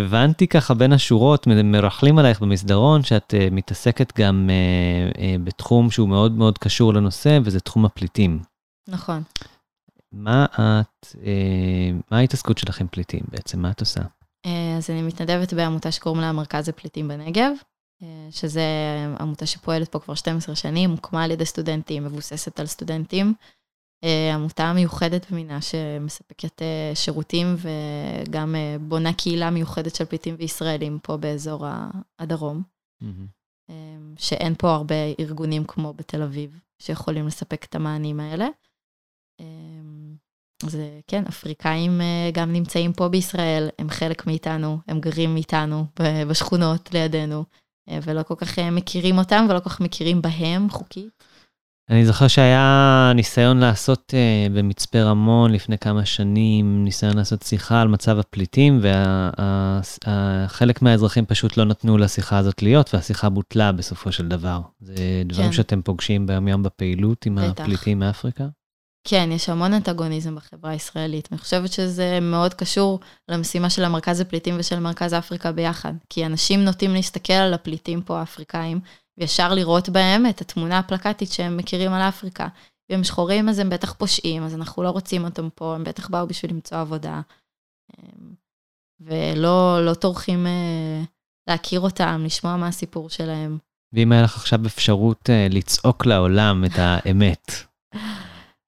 הבנתי 0.00 0.46
ככה 0.46 0.74
בין 0.74 0.92
השורות, 0.92 1.46
מרכלים 1.46 2.18
עלייך 2.18 2.40
במסדרון, 2.40 3.02
שאת 3.02 3.34
uh, 3.34 3.54
מתעסקת 3.54 4.18
גם 4.18 4.50
uh, 4.50 5.18
בתחום 5.44 5.90
שהוא 5.90 6.08
מאוד 6.08 6.32
מאוד 6.32 6.58
קשור 6.58 6.94
לנושא, 6.94 7.38
וזה 7.44 7.60
תחום 7.60 7.84
הפליטים. 7.84 8.40
נכון. 8.88 9.22
מה 10.12 10.46
את, 10.56 11.06
מה 12.10 12.18
ההתעסקות 12.18 12.58
שלך 12.58 12.80
עם 12.80 12.86
פליטים 12.88 13.20
בעצם? 13.28 13.62
מה 13.62 13.70
את 13.70 13.80
עושה? 13.80 14.00
אז 14.78 14.90
אני 14.90 15.02
מתנדבת 15.02 15.52
בעמותה 15.52 15.92
שקוראים 15.92 16.20
לה 16.20 16.32
מרכז 16.32 16.68
הפליטים 16.68 17.08
בנגב, 17.08 17.52
שזה 18.30 18.62
עמותה 19.20 19.46
שפועלת 19.46 19.88
פה 19.88 19.98
כבר 19.98 20.14
12 20.14 20.54
שנים, 20.54 20.90
הוקמה 20.90 21.24
על 21.24 21.30
ידי 21.30 21.46
סטודנטים, 21.46 22.04
מבוססת 22.04 22.60
על 22.60 22.66
סטודנטים. 22.66 23.34
אה, 24.04 24.34
עמותה 24.34 24.72
מיוחדת 24.72 25.30
במינה 25.30 25.60
שמספקת 25.62 26.62
אה, 26.62 26.92
שירותים 26.94 27.56
וגם 27.58 28.54
אה, 28.54 28.76
בונה 28.80 29.12
קהילה 29.12 29.50
מיוחדת 29.50 29.94
של 29.94 30.04
פליטים 30.04 30.36
וישראלים 30.38 30.98
פה 31.02 31.16
באזור 31.16 31.66
הדרום. 32.18 32.62
Mm-hmm. 33.02 33.72
שאין 34.18 34.54
פה 34.58 34.70
הרבה 34.70 34.94
ארגונים 35.20 35.64
כמו 35.64 35.92
בתל 35.92 36.22
אביב 36.22 36.60
שיכולים 36.78 37.26
לספק 37.26 37.64
את 37.64 37.74
המענים 37.74 38.20
האלה. 38.20 38.48
אז 40.64 40.78
כן, 41.06 41.24
אפריקאים 41.28 42.00
גם 42.32 42.52
נמצאים 42.52 42.92
פה 42.92 43.08
בישראל, 43.08 43.68
הם 43.78 43.90
חלק 43.90 44.26
מאיתנו, 44.26 44.78
הם 44.88 45.00
גרים 45.00 45.36
איתנו 45.36 45.84
בשכונות 46.28 46.94
לידינו, 46.94 47.44
ולא 48.02 48.22
כל 48.22 48.34
כך 48.34 48.58
מכירים 48.58 49.18
אותם 49.18 49.46
ולא 49.48 49.60
כל 49.60 49.70
כך 49.70 49.80
מכירים 49.80 50.22
בהם 50.22 50.70
חוקית. 50.70 51.24
אני 51.90 52.06
זוכר 52.06 52.28
שהיה 52.28 53.12
ניסיון 53.14 53.58
לעשות 53.58 54.14
uh, 54.14 54.52
במצפה 54.52 55.02
רמון 55.02 55.52
לפני 55.52 55.78
כמה 55.78 56.04
שנים, 56.04 56.84
ניסיון 56.84 57.16
לעשות 57.16 57.42
שיחה 57.42 57.80
על 57.80 57.88
מצב 57.88 58.18
הפליטים, 58.18 58.80
וחלק 58.80 60.82
וה, 60.82 60.88
מהאזרחים 60.88 61.26
פשוט 61.26 61.56
לא 61.56 61.64
נתנו 61.64 61.98
לשיחה 61.98 62.38
הזאת 62.38 62.62
להיות, 62.62 62.94
והשיחה 62.94 63.28
בוטלה 63.28 63.72
בסופו 63.72 64.12
של 64.12 64.28
דבר. 64.28 64.60
זה 64.80 65.22
דברים 65.26 65.46
כן. 65.46 65.52
שאתם 65.52 65.82
פוגשים 65.82 66.26
ביום 66.26 66.48
יום 66.48 66.62
בפעילות 66.62 67.26
עם 67.26 67.34
בטח. 67.34 67.62
הפליטים 67.62 67.98
מאפריקה? 67.98 68.44
כן, 69.08 69.28
יש 69.32 69.48
המון 69.48 69.72
אנטגוניזם 69.72 70.34
בחברה 70.34 70.70
הישראלית. 70.70 71.28
אני 71.32 71.38
חושבת 71.38 71.72
שזה 71.72 72.18
מאוד 72.22 72.54
קשור 72.54 73.00
למשימה 73.28 73.70
של 73.70 73.84
המרכז 73.84 74.20
הפליטים 74.20 74.54
ושל 74.58 74.78
מרכז 74.78 75.14
אפריקה 75.14 75.52
ביחד. 75.52 75.92
כי 76.10 76.26
אנשים 76.26 76.64
נוטים 76.64 76.94
להסתכל 76.94 77.32
על 77.32 77.54
הפליטים 77.54 78.02
פה, 78.02 78.20
האפריקאים, 78.20 78.80
וישר 79.18 79.54
לראות 79.54 79.88
בהם 79.88 80.26
את 80.26 80.40
התמונה 80.40 80.78
הפלקטית 80.78 81.32
שהם 81.32 81.56
מכירים 81.56 81.92
על 81.92 82.00
אפריקה. 82.00 82.48
והם 82.90 83.04
שחורים 83.04 83.48
אז 83.48 83.58
הם 83.58 83.70
בטח 83.70 83.92
פושעים, 83.92 84.42
אז 84.42 84.54
אנחנו 84.54 84.82
לא 84.82 84.90
רוצים 84.90 85.24
אותם 85.24 85.48
פה, 85.54 85.74
הם 85.74 85.84
בטח 85.84 86.08
באו 86.08 86.26
בשביל 86.26 86.50
למצוא 86.50 86.78
עבודה. 86.78 87.20
אמ, 87.98 88.34
ולא 89.00 89.84
לא 89.84 89.94
טורחים 89.94 90.46
אה, 90.46 91.02
להכיר 91.48 91.80
אותם, 91.80 92.22
לשמוע 92.24 92.56
מה 92.56 92.68
הסיפור 92.68 93.10
שלהם. 93.10 93.58
ואם 93.92 94.12
היה 94.12 94.22
לך 94.22 94.36
עכשיו 94.36 94.66
אפשרות 94.66 95.30
אה, 95.30 95.46
לצעוק 95.50 96.06
לעולם 96.06 96.64
את 96.64 96.72
האמת, 96.76 97.52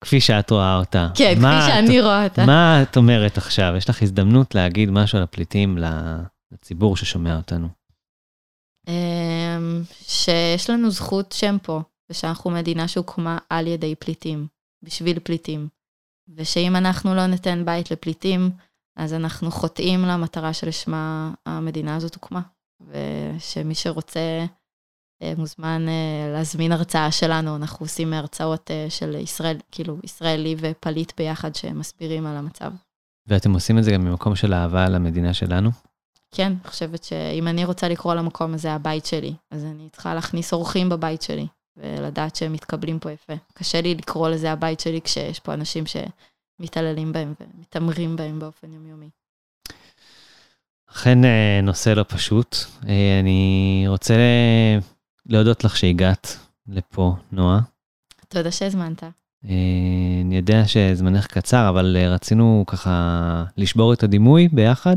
כפי 0.01 0.21
שאת 0.21 0.51
רואה 0.51 0.77
אותה. 0.77 1.09
כן, 1.15 1.35
כפי 1.35 1.71
שאני 1.73 1.99
את, 1.99 2.05
רואה 2.05 2.25
אותה. 2.25 2.47
מה 2.47 2.83
את 2.83 2.97
אומרת 2.97 3.39
עכשיו? 3.39 3.75
יש 3.77 3.91
לך 3.91 4.03
הזדמנות 4.03 4.55
להגיד 4.55 4.91
משהו 4.91 5.19
על 5.19 5.25
הפליטים 5.25 5.79
לציבור 6.53 6.97
ששומע 6.97 7.37
אותנו. 7.37 7.69
אמ, 8.89 9.83
שיש 10.03 10.71
לנו 10.71 10.91
זכות 10.91 11.33
שם 11.33 11.57
פה, 11.63 11.81
ושאנחנו 12.11 12.51
מדינה 12.51 12.89
שהוקמה 12.89 13.39
על 13.51 13.67
ידי 13.67 13.95
פליטים, 13.95 14.47
בשביל 14.83 15.19
פליטים. 15.19 15.69
ושאם 16.37 16.77
אנחנו 16.77 17.15
לא 17.15 17.27
ניתן 17.27 17.65
בית 17.65 17.91
לפליטים, 17.91 18.51
אז 18.97 19.15
אנחנו 19.15 19.51
חוטאים 19.51 20.03
למטרה 20.03 20.53
שלשמה 20.53 21.35
המדינה 21.47 21.97
הזאת 21.97 22.15
הוקמה. 22.15 22.41
ושמי 22.81 23.75
שרוצה 23.75 24.47
אה, 25.23 25.33
מוזמן 25.39 25.89
אה, 25.89 26.33
להזמין 26.33 26.73
הרצאה 26.73 27.13
שלנו, 27.13 27.57
אנחנו 27.57 27.85
עושים 27.85 28.13
הרצאות 28.13 28.71
אה, 28.71 28.87
של 28.89 29.15
ישראל, 29.15 29.57
כאילו 29.71 29.99
ישראלי 30.05 30.57
ופליט 30.59 31.13
ביחד 31.19 31.55
שמסבירים 31.55 32.27
על 32.27 32.37
המצב. 32.37 32.73
ואתם 33.29 33.53
עושים 33.53 33.79
את 33.79 33.85
זה 33.85 33.91
גם 33.91 34.05
ממקום 34.05 34.37
של 34.37 34.55
אהבה 34.55 34.89
למדינה 34.89 35.35
שלנו? 35.35 35.71
כן, 36.37 36.53
אני 36.63 36.71
חושבת 36.71 37.05
שאם 37.05 37.49
אני 37.49 37.65
רוצה 37.65 37.89
לקרוא 37.89 38.15
למקום 38.15 38.55
הזה 38.55 38.73
הבית 38.73 39.07
שלי, 39.07 39.35
אז 39.51 39.65
אני 39.65 39.89
צריכה 39.93 40.15
להכניס 40.15 40.53
אורחים 40.53 40.89
בבית 40.89 41.23
שלי, 41.23 41.47
ולדעת 41.77 42.37
שהם 42.37 42.53
מתקבלים 42.53 42.99
פה 42.99 43.13
יפה. 43.13 43.33
קשה 43.55 43.81
לי 43.81 43.95
לקרוא 43.95 44.29
לזה 44.29 44.53
הבית 44.53 44.81
שלי 44.81 45.01
כשיש 45.01 45.41
פה 45.41 45.55
אנשים 45.55 45.85
שמתעללים 45.87 47.13
בהם 47.13 47.35
ומתעמרים 47.41 48.17
בהם 48.17 48.39
באופן 48.39 48.73
יומיומי. 48.73 49.09
אכן 50.91 51.25
אה, 51.25 51.61
נושא 51.63 51.91
לא 51.91 52.05
פשוט. 52.09 52.57
אה, 52.89 53.21
אני 53.21 53.85
רוצה 53.89 54.15
להודות 55.27 55.65
לך 55.65 55.77
שהגעת 55.77 56.39
לפה, 56.69 57.15
נועה. 57.33 57.61
תודה 58.29 58.51
שהזמנת. 58.51 59.03
אה, 59.03 59.11
אני 60.25 60.37
יודע 60.37 60.63
שזמנך 60.67 61.27
קצר, 61.27 61.69
אבל 61.69 61.97
רצינו 62.09 62.65
ככה 62.67 63.45
לשבור 63.57 63.93
את 63.93 64.03
הדימוי 64.03 64.49
ביחד 64.49 64.97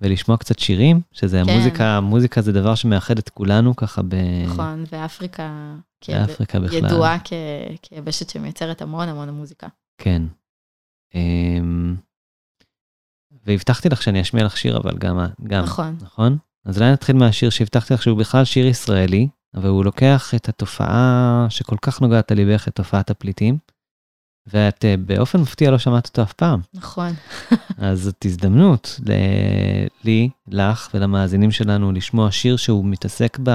ולשמוע 0.00 0.36
קצת 0.36 0.58
שירים, 0.58 1.00
שזה 1.12 1.42
כן. 1.44 1.50
המוזיקה, 1.50 2.00
מוזיקה 2.00 2.42
זה 2.42 2.52
דבר 2.52 2.74
שמאחד 2.74 3.18
את 3.18 3.28
כולנו 3.28 3.76
ככה 3.76 4.02
ב... 4.02 4.14
נכון, 4.46 4.84
ואפריקה, 4.92 5.74
ואפריקה 6.08 6.60
בכלל. 6.60 6.78
ידועה 6.78 7.18
כ... 7.24 7.32
כיבשת 7.82 8.30
שמייצרת 8.30 8.82
המון 8.82 9.08
המון 9.08 9.30
מוזיקה. 9.30 9.68
כן. 9.98 10.22
והבטחתי 13.46 13.88
לך 13.88 14.02
שאני 14.02 14.20
אשמיע 14.20 14.44
לך 14.44 14.56
שיר, 14.56 14.76
אבל 14.76 14.98
גם, 14.98 15.18
גם, 15.46 15.62
נכון. 15.62 15.96
נכון? 16.02 16.38
אז 16.64 16.78
אולי 16.78 16.92
נתחיל 16.92 17.16
מהשיר 17.16 17.50
שהבטחתי 17.50 17.94
לך 17.94 18.02
שהוא 18.02 18.18
בכלל 18.18 18.44
שיר 18.44 18.66
ישראלי, 18.66 19.28
אבל 19.54 19.68
הוא 19.68 19.84
לוקח 19.84 20.34
את 20.34 20.48
התופעה 20.48 21.46
שכל 21.48 21.76
כך 21.82 22.00
נוגעת 22.00 22.30
לליבך, 22.30 22.68
את 22.68 22.74
תופעת 22.74 23.10
הפליטים, 23.10 23.58
ואת 24.46 24.84
אה, 24.84 24.96
באופן 24.96 25.40
מפתיע 25.40 25.70
לא 25.70 25.78
שמעת 25.78 26.06
אותו 26.06 26.22
אף 26.22 26.32
פעם. 26.32 26.60
נכון. 26.74 27.12
אז 27.78 28.02
זאת 28.02 28.24
הזדמנות 28.24 29.00
ל- 29.06 29.86
לי, 30.04 30.30
לך 30.48 30.88
ולמאזינים 30.94 31.50
שלנו 31.50 31.92
לשמוע 31.92 32.30
שיר 32.30 32.56
שהוא 32.56 32.84
מתעסק 32.84 33.38
ב... 33.42 33.50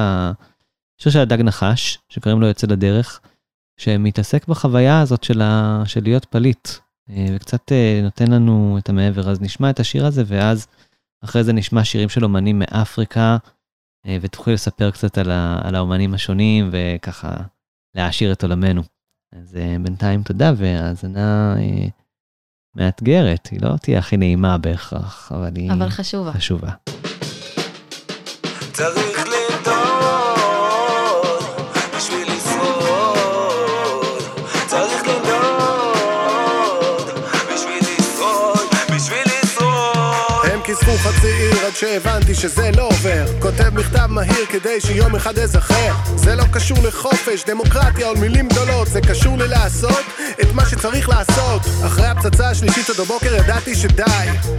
שיר 0.97 1.12
של 1.12 1.19
הדג 1.19 1.41
נחש, 1.41 1.99
שקוראים 2.10 2.41
לו 2.41 2.47
יוצא 2.47 2.67
לדרך, 2.67 3.19
שמתעסק 3.78 4.47
בחוויה 4.47 5.02
הזאת 5.02 5.23
של, 5.23 5.41
ה... 5.41 5.84
של 5.86 6.04
להיות 6.04 6.25
פליט. 6.25 6.69
אה, 7.10 7.25
וקצת 7.36 7.71
אה, 7.71 7.99
נותן 8.04 8.32
לנו 8.32 8.78
את 8.78 8.89
המעבר. 8.89 9.30
אז 9.30 9.41
נשמע 9.41 9.69
את 9.69 9.80
השיר 9.80 10.06
הזה, 10.06 10.23
ואז 10.25 10.67
אחרי 11.23 11.43
זה 11.43 11.54
נשמע 11.54 11.84
שירים 11.84 12.10
של 12.10 12.23
אומנים 12.23 12.60
מאפריקה, 12.60 13.38
ותוכלי 14.21 14.54
לספר 14.54 14.91
קצת 14.91 15.17
על, 15.17 15.32
ה, 15.32 15.60
על 15.63 15.75
האומנים 15.75 16.13
השונים, 16.13 16.69
וככה 16.71 17.36
להעשיר 17.95 18.32
את 18.32 18.43
עולמנו. 18.43 18.82
אז 19.36 19.58
בינתיים 19.84 20.24
תודה, 20.24 20.52
והאזנה 20.58 21.56
מאתגרת, 22.76 23.48
היא 23.48 23.60
לא 23.62 23.78
תהיה 23.82 24.00
הכי 24.00 24.18
נעימה 24.18 24.58
בהכרח, 24.58 25.32
אבל 25.36 25.52
היא... 25.56 25.72
אבל 25.72 25.89
חשובה. 25.89 26.32
חשובה. 26.32 26.72
צריך 28.74 29.20
חצי 41.00 41.49
עד 41.70 41.76
שהבנתי 41.76 42.36
שזה 42.36 42.72
לא 42.78 42.88
עובר. 42.88 43.26
כותב 43.40 43.70
מכתב 43.74 44.06
מהיר 44.10 44.46
כדי 44.50 44.82
שיום 44.82 45.16
אחד 45.16 45.40
אזכר. 45.40 45.94
זה 46.16 46.36
לא 46.36 46.44
קשור 46.52 46.78
לחופש, 46.84 47.44
דמוקרטיה 47.48 48.10
או 48.10 48.16
מילים 48.16 48.48
גדולות. 48.48 48.88
זה 48.88 49.02
קשור 49.02 49.38
ללעשות 49.38 50.04
את 50.42 50.54
מה 50.54 50.66
שצריך 50.66 51.10
לעשות. 51.10 51.62
אחרי 51.86 52.08
הפצצה 52.08 52.50
השלישית 52.50 52.90
עד 52.90 53.00
הבוקר 53.00 53.36
ידעתי 53.36 53.76
שדי 53.76 54.04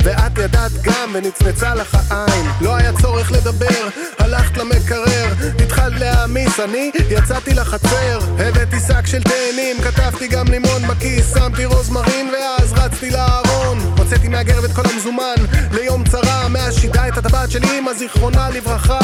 ואת 0.05 0.39
ידעת 0.39 0.73
גם 0.83 1.11
ונצנצה 1.15 1.75
לך 1.75 1.99
העין. 2.11 2.47
לא 2.61 2.77
היה 2.77 2.93
צורך 3.03 3.33
לדבר, 3.33 3.89
הלכת 4.19 4.57
למקרר. 4.57 5.35
התחלת 5.65 6.01
להעמיס, 6.01 6.61
אני 6.61 6.91
יצאתי 7.11 7.55
לחצר. 7.55 8.19
הבאתי 8.39 8.81
שק 8.81 9.07
של 9.07 9.23
תאנים, 9.23 9.77
כתבתי 9.83 10.29
גם 10.29 10.49
לימון 10.49 10.83
בכיס. 10.87 11.35
שמתי 11.35 11.65
רוזמרין 11.65 12.31
ואז 12.33 12.73
רצתי 12.73 13.11
לארון. 13.11 13.79
הוצאתי 13.99 14.29
מהגרב 14.29 14.65
את 14.65 14.73
כל 14.73 14.83
המזומן 14.93 15.35
ליום 15.73 16.05
צרה 16.05 16.49
מאז 16.49 16.79
שידה 17.01 17.09
את 17.09 17.25
הטבעת 17.25 17.51
של 17.51 17.65
אמא 17.65 17.93
זיכרונה 17.93 18.51
לברכה. 18.51 18.99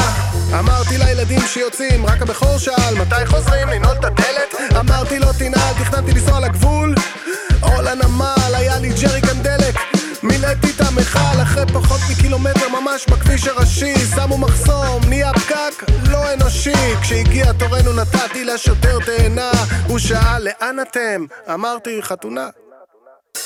אמרתי 0.59 0.97
לילדים 0.97 1.41
שיוצאים 1.47 2.05
רק 2.05 2.21
הבכור 2.21 2.57
שאל 2.57 2.93
מתי 2.99 3.25
חוזרים 3.25 3.67
לנעול 3.69 3.95
את 3.99 4.05
הדלת? 4.05 4.75
אמרתי 4.79 5.19
לו 5.19 5.33
תנעל 5.33 5.73
תכננתי 5.79 6.11
לנסוע 6.11 6.39
לגבול. 6.39 6.95
או 7.63 7.81
לנמל 7.81 8.55
היה 8.55 8.79
לי 8.79 8.89
ג'ריקן 9.01 9.41
דלק. 9.41 9.75
מילאתי 10.23 10.67
את 10.75 10.81
המכל 10.81 11.41
אחרי 11.41 11.65
פחות 11.73 11.99
מקילומטר 12.11 12.69
ממש 12.69 13.05
בכביש 13.09 13.47
הראשי. 13.47 13.93
שמו 14.15 14.37
מחסום, 14.37 15.01
נהיה 15.07 15.33
פקק 15.33 15.83
לא 16.09 16.33
אנושי. 16.33 16.95
כשהגיע 17.01 17.51
תורנו 17.53 17.93
נתתי 17.93 18.43
לשוטר 18.45 18.97
תאנה. 19.05 19.51
הוא 19.87 19.99
שאל 19.99 20.43
לאן 20.43 20.79
אתם? 20.79 21.25
אמרתי 21.53 21.99
חתונה. 22.01 22.47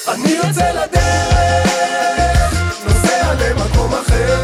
אני 0.08 0.30
יוצא 0.30 0.72
לדרך, 0.72 2.41
נוסע 3.12 3.34
למקום 3.34 3.94
אחר, 3.94 4.42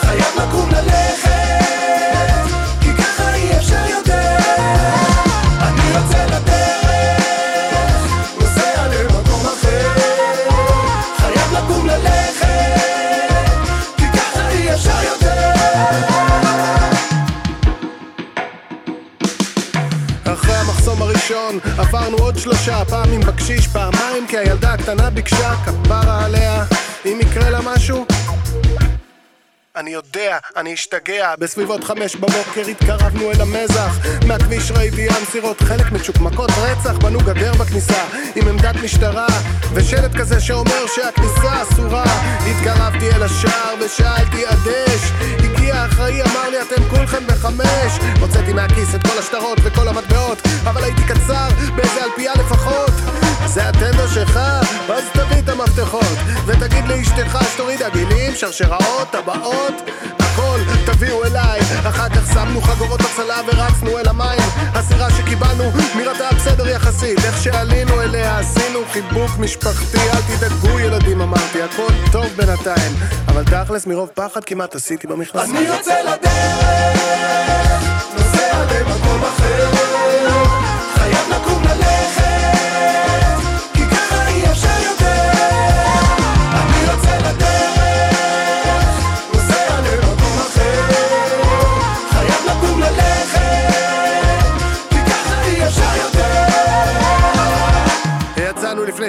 חייב 0.00 0.34
לקום 0.36 0.70
ללכת, 0.70 1.47
עברנו 21.88 22.16
עוד 22.16 22.38
שלושה 22.38 22.84
פעמים 22.84 23.20
בקשיש 23.20 23.66
פעמיים 23.66 24.26
כי 24.28 24.38
הילדה 24.38 24.72
הקטנה 24.72 25.10
ביקשה 25.10 25.54
כפרה 25.64 26.24
עליה. 26.24 26.64
אם 27.04 27.18
יקרה 27.22 27.50
לה 27.50 27.60
משהו 27.64 28.06
אני 29.78 29.90
יודע, 29.90 30.38
אני 30.56 30.74
אשתגע. 30.74 31.34
בסביבות 31.38 31.84
חמש 31.84 32.16
בבוקר 32.16 32.66
התקרבנו 32.70 33.30
אל 33.32 33.40
המזח. 33.40 33.98
מהכביש 34.26 34.70
ראיתי 34.70 35.00
ים 35.00 35.24
סירות 35.32 35.60
חלק 35.60 35.92
מצ'וקמקות 35.92 36.50
רצח 36.50 36.98
בנו 36.98 37.18
גדר 37.18 37.52
בכניסה 37.52 38.04
עם 38.36 38.48
עמדת 38.48 38.76
משטרה 38.84 39.26
ושלט 39.74 40.16
כזה 40.16 40.40
שאומר 40.40 40.86
שהכניסה 40.86 41.62
אסורה. 41.62 42.04
התקרבתי 42.46 43.10
אל 43.10 43.22
השער 43.22 43.74
ושאלתי 43.80 44.46
עדש 44.46 45.12
הגיע 45.44 45.74
האחראי 45.74 46.22
אמר 46.22 46.48
לי 46.50 46.56
אתם 46.62 46.82
כולכם 46.90 47.26
בחמש. 47.26 47.98
הוצאתי 48.20 48.52
מהכיס 48.52 48.94
את 48.94 49.02
כל 49.02 49.18
השטרות 49.18 49.58
וכל 49.64 49.88
המטבעות 49.88 50.38
אבל 50.64 50.84
הייתי 50.84 51.02
קצר 51.02 51.48
באיזה 51.76 52.04
אלפייה 52.04 52.32
לפחות. 52.34 52.92
זה 53.46 53.68
הטנדר 53.68 54.06
שלך? 54.06 54.36
אז 54.88 55.04
תביא 55.12 55.38
את 55.38 55.48
המפתחות 55.48 56.18
ותגיד 56.46 56.84
לאשתך 56.88 57.38
שתוריד 57.52 57.82
עגילים, 57.82 58.34
שרשראות, 58.34 59.08
טבעות 59.10 59.67
הכל 60.18 60.58
תביאו 60.86 61.24
אליי. 61.24 61.60
אחר 61.88 62.08
כך 62.08 62.32
שמנו 62.34 62.60
חגורות 62.60 63.00
הצלה 63.00 63.40
ורצנו 63.46 63.98
אל 63.98 64.08
המים. 64.08 64.40
הסירה 64.74 65.10
שקיבלנו 65.10 65.64
נראתה 65.96 66.28
בסדר 66.36 66.68
יחסית. 66.68 67.18
איך 67.24 67.42
שעלינו 67.42 68.02
אליה 68.02 68.38
עשינו 68.38 68.80
חיבוק 68.92 69.38
משפחתי. 69.38 69.98
אל 69.98 70.36
תדאגו 70.36 70.78
ילדים 70.80 71.20
אמרתי 71.20 71.62
הכל 71.62 71.92
טוב 72.12 72.26
בינתיים. 72.36 72.92
אבל 73.28 73.44
תכלס 73.44 73.86
מרוב 73.86 74.08
פחד 74.14 74.44
כמעט 74.44 74.74
עשיתי 74.74 75.06
במכנסים 75.06 75.56
אני 75.56 75.66
יוצא 75.66 76.00
לדרך 76.02 77.47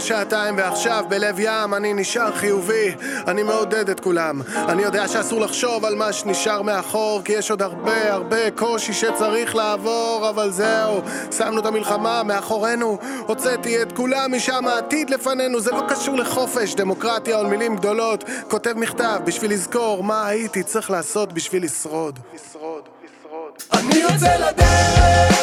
שעתיים 0.10 0.58
ועכשיו 0.58 1.06
בלב 1.10 1.40
ים 1.40 1.74
אני 1.74 1.94
נשאר 1.94 2.36
חיובי. 2.36 2.96
אני 3.28 3.44
מעודד 3.44 3.90
את 3.90 4.00
כולם. 4.00 4.42
אני 4.56 4.84
יודע 4.84 5.08
שאסור 5.08 5.42
לחשוב 5.42 5.86
על 5.86 5.96
מה 5.96 6.14
שנשאר 6.14 6.62
מאחור 6.62 7.22
כי 7.26 7.34
יש 7.34 7.52
עוד 7.52 7.62
הרבה 7.62 8.14
הרבה 8.14 8.52
קושי 8.52 8.94
שצריך 8.94 9.56
לעבור 9.56 10.28
אבל 10.30 10.52
זהו 10.52 11.02
שמנו 11.38 11.60
את 11.60 11.66
המלחמה 11.66 12.24
מאחורינו. 12.24 12.98
הוצאתי 13.28 13.82
את 13.82 13.92
כולם 13.92 14.36
משם 14.36 14.68
העתיד 14.68 15.10
לפנינו 15.10 15.60
זה 15.60 15.72
לא 15.72 15.82
קשור 15.90 16.16
לחופש 16.16 16.76
דמוקרטיה 16.76 17.40
או 17.40 17.48
מילים 17.48 17.76
גדולות. 17.76 18.24
כותב 18.48 18.74
מכתב 18.76 19.20
בשביל 19.26 19.52
לזכור 19.52 20.04
מה 20.04 20.28
הייתי 20.28 20.64
צריך 20.64 20.92
לעשות 20.92 21.34
בשביל 21.34 21.64
לשרוד. 21.64 22.20
לשרוד 22.34 22.84
לשרוד. 23.04 23.52
אני 23.74 24.00
יוצא 24.00 24.38
לדרך 24.38 25.34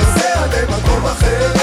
נוסע 0.00 0.46
למקום 0.46 1.06
אחר 1.06 1.55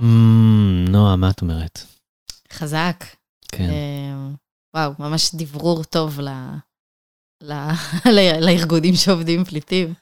נועה, 0.00 1.16
מה 1.16 1.30
את 1.30 1.42
אומרת? 1.42 1.80
חזק. 2.52 3.04
כן. 3.48 3.70
אה, 3.70 4.28
וואו, 4.76 4.92
ממש 4.98 5.30
דברור 5.34 5.84
טוב 5.84 6.20
לארגונים 8.40 8.94
שעובדים 8.94 9.38
עם 9.38 9.44
פליטים. 9.44 9.94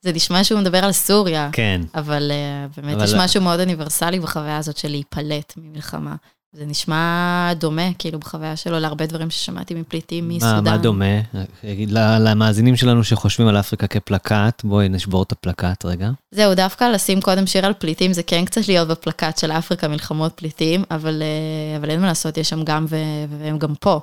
זה 0.00 0.12
נשמע 0.12 0.44
שהוא 0.44 0.60
מדבר 0.60 0.84
על 0.84 0.92
סוריה, 0.92 1.50
כן. 1.52 1.80
אבל 1.94 2.30
אה, 2.30 2.66
באמת 2.76 3.02
יש 3.04 3.14
משהו 3.14 3.42
מאוד 3.42 3.60
אוניברסלי 3.60 4.20
בחוויה 4.20 4.58
הזאת 4.58 4.76
של 4.76 4.88
להיפלט 4.88 5.52
ממלחמה. 5.56 6.16
זה 6.52 6.66
נשמע 6.66 7.52
דומה, 7.58 7.92
כאילו, 7.98 8.18
בחוויה 8.18 8.56
שלו, 8.56 8.78
להרבה 8.78 9.06
דברים 9.06 9.30
ששמעתי 9.30 9.74
מפליטים 9.74 10.28
מה, 10.28 10.34
מסודאן. 10.36 10.64
מה 10.64 10.76
דומה? 10.76 11.20
אגיד 11.64 11.90
ל- 11.90 12.18
למאזינים 12.28 12.76
שלנו 12.76 13.04
שחושבים 13.04 13.48
על 13.48 13.56
אפריקה 13.60 13.86
כפלקט, 13.86 14.64
בואי 14.64 14.88
נשבור 14.88 15.22
את 15.22 15.32
הפלקט 15.32 15.84
רגע. 15.84 16.10
זהו, 16.34 16.54
דווקא 16.54 16.84
לשים 16.84 17.20
קודם 17.20 17.46
שיר 17.46 17.66
על 17.66 17.72
פליטים, 17.72 18.12
זה 18.12 18.22
כן 18.22 18.44
קצת 18.44 18.68
להיות 18.68 18.88
בפלקט 18.88 19.38
של 19.38 19.52
אפריקה, 19.52 19.88
מלחמות 19.88 20.32
פליטים, 20.36 20.84
אבל, 20.90 21.22
אה, 21.22 21.76
אבל 21.76 21.90
אין 21.90 22.00
מה 22.00 22.06
לעשות, 22.06 22.36
יש 22.38 22.48
שם 22.48 22.64
גם 22.64 22.86
ו- 22.88 22.96
והם 23.38 23.58
גם 23.58 23.74
פה. 23.80 24.00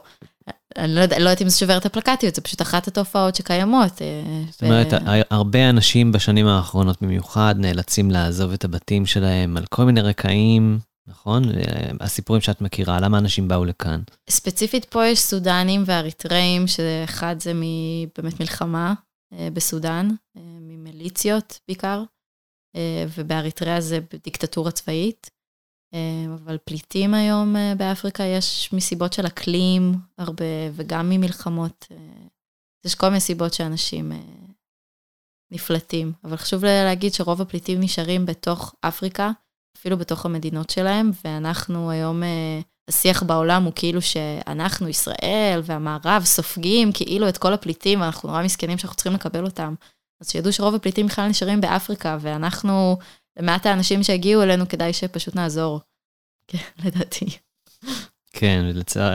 אני 0.78 0.96
לא, 0.96 1.00
יודע, 1.02 1.20
לא 1.20 1.30
יודעת 1.30 1.42
אם 1.42 1.50
זה 1.50 1.58
שובר 1.58 1.78
את 1.78 1.86
הפלקטיות, 1.86 2.36
זה 2.36 2.42
פשוט 2.42 2.62
אחת 2.62 2.88
התופעות 2.88 3.36
שקיימות. 3.36 4.02
אה, 4.02 4.08
זאת 4.52 4.64
אומרת, 4.64 4.94
ה- 4.94 5.00
הרבה 5.32 5.70
אנשים 5.70 6.12
בשנים 6.12 6.48
האחרונות 6.48 7.02
במיוחד 7.02 7.56
נאלצים 7.58 8.12
לעזוב 8.12 8.54
את 8.54 8.66
הבתים 8.66 9.06
שלהם 9.06 9.58
על 9.58 9.66
כל 9.70 9.84
מיני 9.86 10.02
רקעים, 10.02 10.80
נכון? 11.08 11.44
אה, 11.50 11.92
הסיפורים 12.00 12.42
שאת 12.42 12.62
מכירה, 12.62 13.00
למה 13.00 13.18
אנשים 13.18 13.48
באו 13.48 13.66
לכאן? 13.66 14.02
ספציפית 14.30 14.86
פה 14.86 15.06
יש 15.06 15.20
סודנים 15.20 15.84
ואריתראים, 15.86 16.68
שאחד 16.68 17.36
זה 17.40 17.52
באמת 18.16 18.40
מלחמה 18.40 18.94
אה, 19.34 19.50
בסודאן, 19.54 20.08
אה, 20.38 20.42
ממיליציות 20.62 21.60
בעיקר, 21.68 22.04
אה, 22.76 23.06
ובאריתריאה 23.18 23.82
זה 23.82 24.00
דיקטטורה 24.24 24.72
צבאית. 24.72 25.30
אבל 26.36 26.58
פליטים 26.58 27.14
היום 27.14 27.56
באפריקה 27.78 28.24
יש 28.24 28.74
מסיבות 28.74 29.14
של 29.14 29.28
אקלים 29.28 29.94
הרבה, 30.18 30.46
וגם 30.74 31.10
ממלחמות. 31.10 31.88
יש 32.86 32.96
כל 32.96 33.08
מיני 33.08 33.20
סיבות 33.20 33.54
שאנשים 33.54 34.12
נפלטים. 35.52 36.14
אבל 36.24 36.38
חשוב 36.38 36.66
להגיד 36.66 37.14
שרוב 37.14 37.42
הפליטים 37.42 37.80
נשארים 37.80 38.26
בתוך 38.26 38.76
אפריקה, 38.82 39.32
אפילו 39.78 39.98
בתוך 39.98 40.26
המדינות 40.26 40.70
שלהם, 40.70 41.12
ואנחנו 41.26 41.92
היום, 41.92 42.24
אה, 42.24 42.60
השיח 42.88 43.24
בעולם 43.24 43.64
הוא 43.64 43.74
כאילו 43.76 44.02
שאנחנו, 44.02 44.90
ישראל 44.90 45.62
והמערב, 45.64 46.22
סופגים 46.26 46.92
כאילו 46.92 47.30
את 47.30 47.38
כל 47.38 47.54
הפליטים, 47.54 48.02
ואנחנו 48.02 48.30
נורא 48.30 48.44
מסכנים 48.44 48.78
שאנחנו 48.78 48.96
צריכים 48.96 49.14
לקבל 49.14 49.46
אותם. 49.46 49.76
אז 50.22 50.32
שידעו 50.32 50.54
שרוב 50.54 50.76
הפליטים 50.76 51.08
בכלל 51.08 51.28
נשארים 51.28 51.62
באפריקה, 51.62 52.18
ואנחנו, 52.22 52.98
למעט 53.40 53.66
האנשים 53.66 54.04
שהגיעו 54.04 54.44
אלינו, 54.44 54.70
כדאי 54.70 54.94
שפשוט 54.94 55.36
נעזור. 55.36 55.80
כן, 56.48 56.58
לדעתי. 56.86 57.26
כן, 58.34 58.66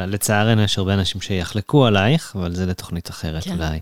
לצערנו 0.07 0.63
יש 0.63 0.79
הרבה 0.79 0.95
אנשים 0.95 1.21
שיחלקו 1.21 1.87
עלייך, 1.87 2.37
אבל 2.37 2.55
זה 2.55 2.67
לתוכנית 2.67 3.11
אחרת 3.11 3.45
כן. 3.45 3.53
אולי. 3.53 3.81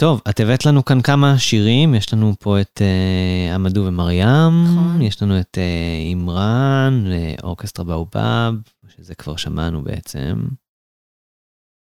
טוב, 0.00 0.20
את 0.30 0.40
הבאת 0.40 0.66
לנו 0.66 0.84
כאן 0.84 1.02
כמה 1.02 1.38
שירים, 1.38 1.94
יש 1.94 2.12
לנו 2.12 2.34
פה 2.38 2.60
את 2.60 2.80
uh, 2.80 3.54
עמדו 3.54 3.84
ומרים, 3.88 4.64
נכון. 4.64 5.02
יש 5.02 5.22
לנו 5.22 5.40
את 5.40 5.58
uh, 5.58 6.06
אימרן, 6.08 7.04
אורקסטרה 7.42 7.84
באובב, 7.84 8.52
שזה 8.88 9.14
כבר 9.14 9.36
שמענו 9.36 9.82
בעצם. 9.82 10.34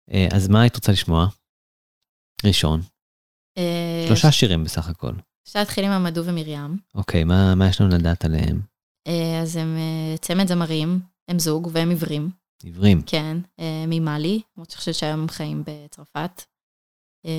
Uh, 0.09 0.35
אז 0.35 0.47
מה 0.47 0.61
היית 0.61 0.75
רוצה 0.75 0.91
לשמוע? 0.91 1.27
ראשון. 2.45 2.81
אה, 3.57 4.05
שלושה 4.07 4.31
שירים 4.31 4.63
בסך 4.63 4.89
הכל. 4.89 5.11
אפשר 5.47 5.59
להתחיל 5.59 5.85
עם 5.85 5.91
עמדו 5.91 6.25
ומרים. 6.25 6.77
אוקיי, 6.95 7.23
מה, 7.23 7.55
מה 7.55 7.67
יש 7.67 7.81
לנו 7.81 7.95
לדעת 7.95 8.25
עליהם? 8.25 8.61
אה, 9.07 9.41
אז 9.41 9.55
הם 9.55 9.77
אה, 9.77 10.17
צמד 10.17 10.47
זמרים, 10.47 10.99
הם 11.27 11.39
זוג 11.39 11.69
והם 11.71 11.89
עיוורים. 11.89 12.29
עיוורים. 12.63 13.01
כן, 13.05 13.37
אה, 13.59 13.85
ממאלי, 13.87 14.41
למרות 14.57 14.69
שאני 14.69 14.79
חושבת 14.79 14.95
שהיום 14.95 15.19
הם 15.19 15.29
חיים 15.29 15.63
בצרפת. 15.67 16.43
אה, 17.25 17.31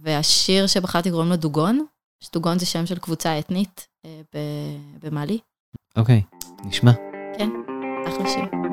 והשיר 0.00 0.66
שבחרתי 0.66 1.10
קוראים 1.10 1.28
לו 1.28 1.36
דוגון, 1.36 1.86
שדוגון 2.20 2.58
זה 2.58 2.66
שם 2.66 2.86
של 2.86 2.98
קבוצה 2.98 3.38
אתנית 3.38 3.86
אה, 4.04 4.20
במאלי. 5.02 5.38
אוקיי, 5.96 6.22
נשמע. 6.64 6.92
אחלה 8.08 8.28
שיר. 8.28 8.63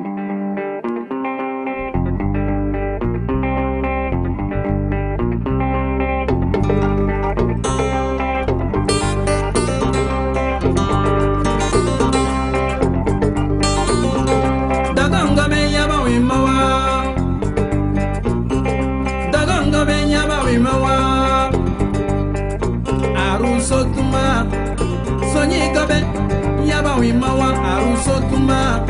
yabawimawa 26.92 27.48
aruso 27.72 28.20
tuma 28.28 28.84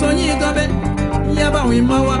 soñi 0.00 0.28
gobe 0.40 0.64
yabawimawa 1.40 2.16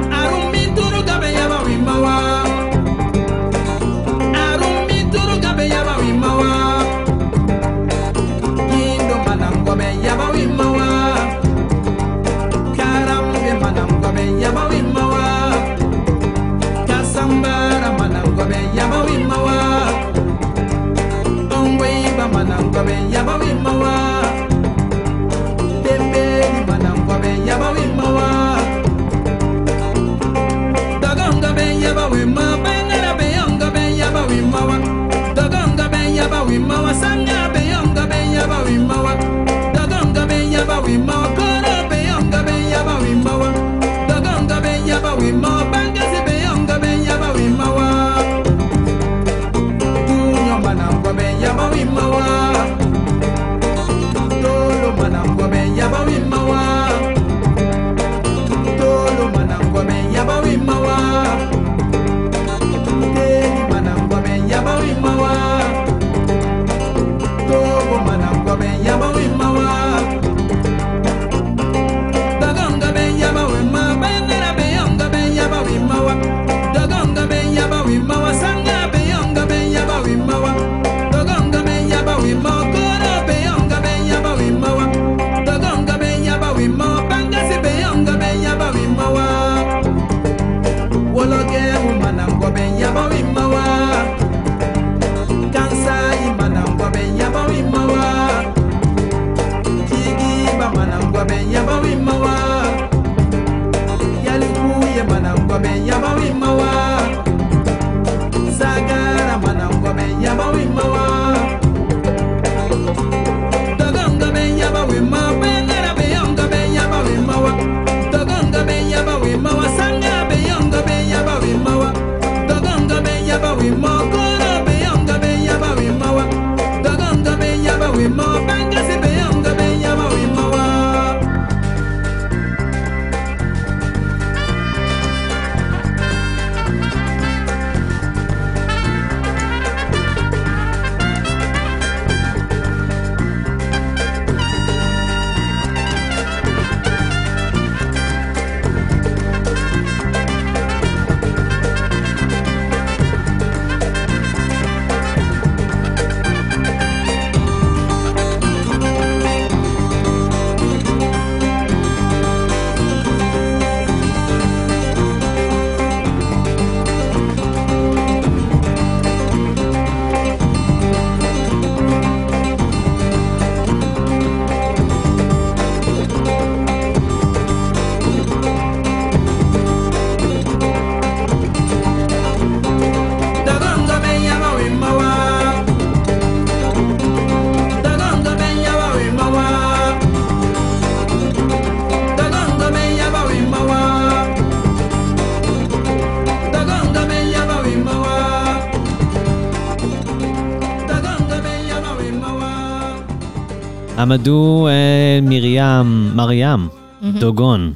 עמדו 203.98 204.68
אה, 204.68 205.18
מרים, 205.22 206.16
מרים, 206.16 206.68
מהמם. 207.00 207.18
דוגון. 207.20 207.74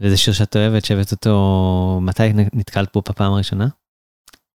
וזה 0.00 0.16
שיר 0.16 0.34
שאת 0.34 0.56
אוהבת, 0.56 0.84
שהבאת 0.84 1.12
אותו, 1.12 1.98
מתי 2.02 2.22
נתקלת 2.32 2.88
בו 2.94 3.02
בפעם 3.08 3.32
הראשונה? 3.32 3.68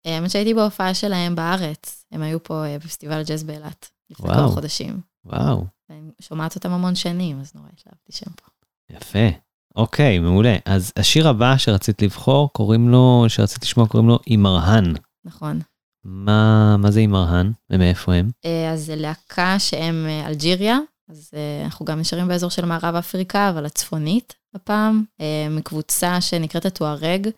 אה, 0.06 0.16
האמת 0.16 0.30
שהייתי 0.30 0.54
בהופעה 0.54 0.94
שלהם 0.94 1.34
בארץ, 1.34 2.04
הם 2.12 2.22
היו 2.22 2.42
פה 2.42 2.66
אה, 2.66 2.78
בפסטיבל 2.78 3.22
ג'אז 3.22 3.44
באילת, 3.44 3.90
לפני. 4.10 4.28
כמה 4.28 4.48
חודשים. 4.48 5.00
וואו, 5.24 5.64
ואני 5.90 6.10
שומעת 6.20 6.54
אותם 6.54 6.72
המון 6.72 6.94
שנים, 6.94 7.40
אז 7.40 7.52
נורא 7.54 7.68
התלהבתי 7.72 8.12
שהם 8.12 8.32
פה. 8.36 8.46
יפה. 8.90 9.36
אוקיי, 9.76 10.18
מעולה. 10.18 10.56
אז 10.64 10.92
השיר 10.96 11.28
הבא 11.28 11.56
שרצית 11.56 12.02
לבחור, 12.02 12.52
קוראים 12.52 12.88
לו, 12.88 13.24
שרצית 13.28 13.62
לשמוע, 13.62 13.86
קוראים 13.86 14.08
לו 14.08 14.18
אימרהן. 14.26 14.94
נכון. 15.24 15.60
מה, 16.08 16.76
מה 16.76 16.90
זה 16.90 17.00
אימרהן 17.00 17.52
ומאיפה 17.70 18.14
הם? 18.14 18.30
אה, 18.44 18.72
אז 18.72 18.84
זה 18.84 18.96
להקה 18.96 19.58
שהם 19.58 20.06
אה, 20.08 20.26
אלג'יריה, 20.26 20.78
אז 21.08 21.30
אה, 21.34 21.64
אנחנו 21.64 21.84
גם 21.84 22.00
נשארים 22.00 22.28
באזור 22.28 22.50
של 22.50 22.64
מערב 22.64 22.94
אפריקה, 22.94 23.50
אבל 23.50 23.66
הצפונית 23.66 24.34
הפעם, 24.54 25.04
מקבוצה 25.50 26.20
שנקראת 26.20 26.66
הטוארג. 26.66 27.28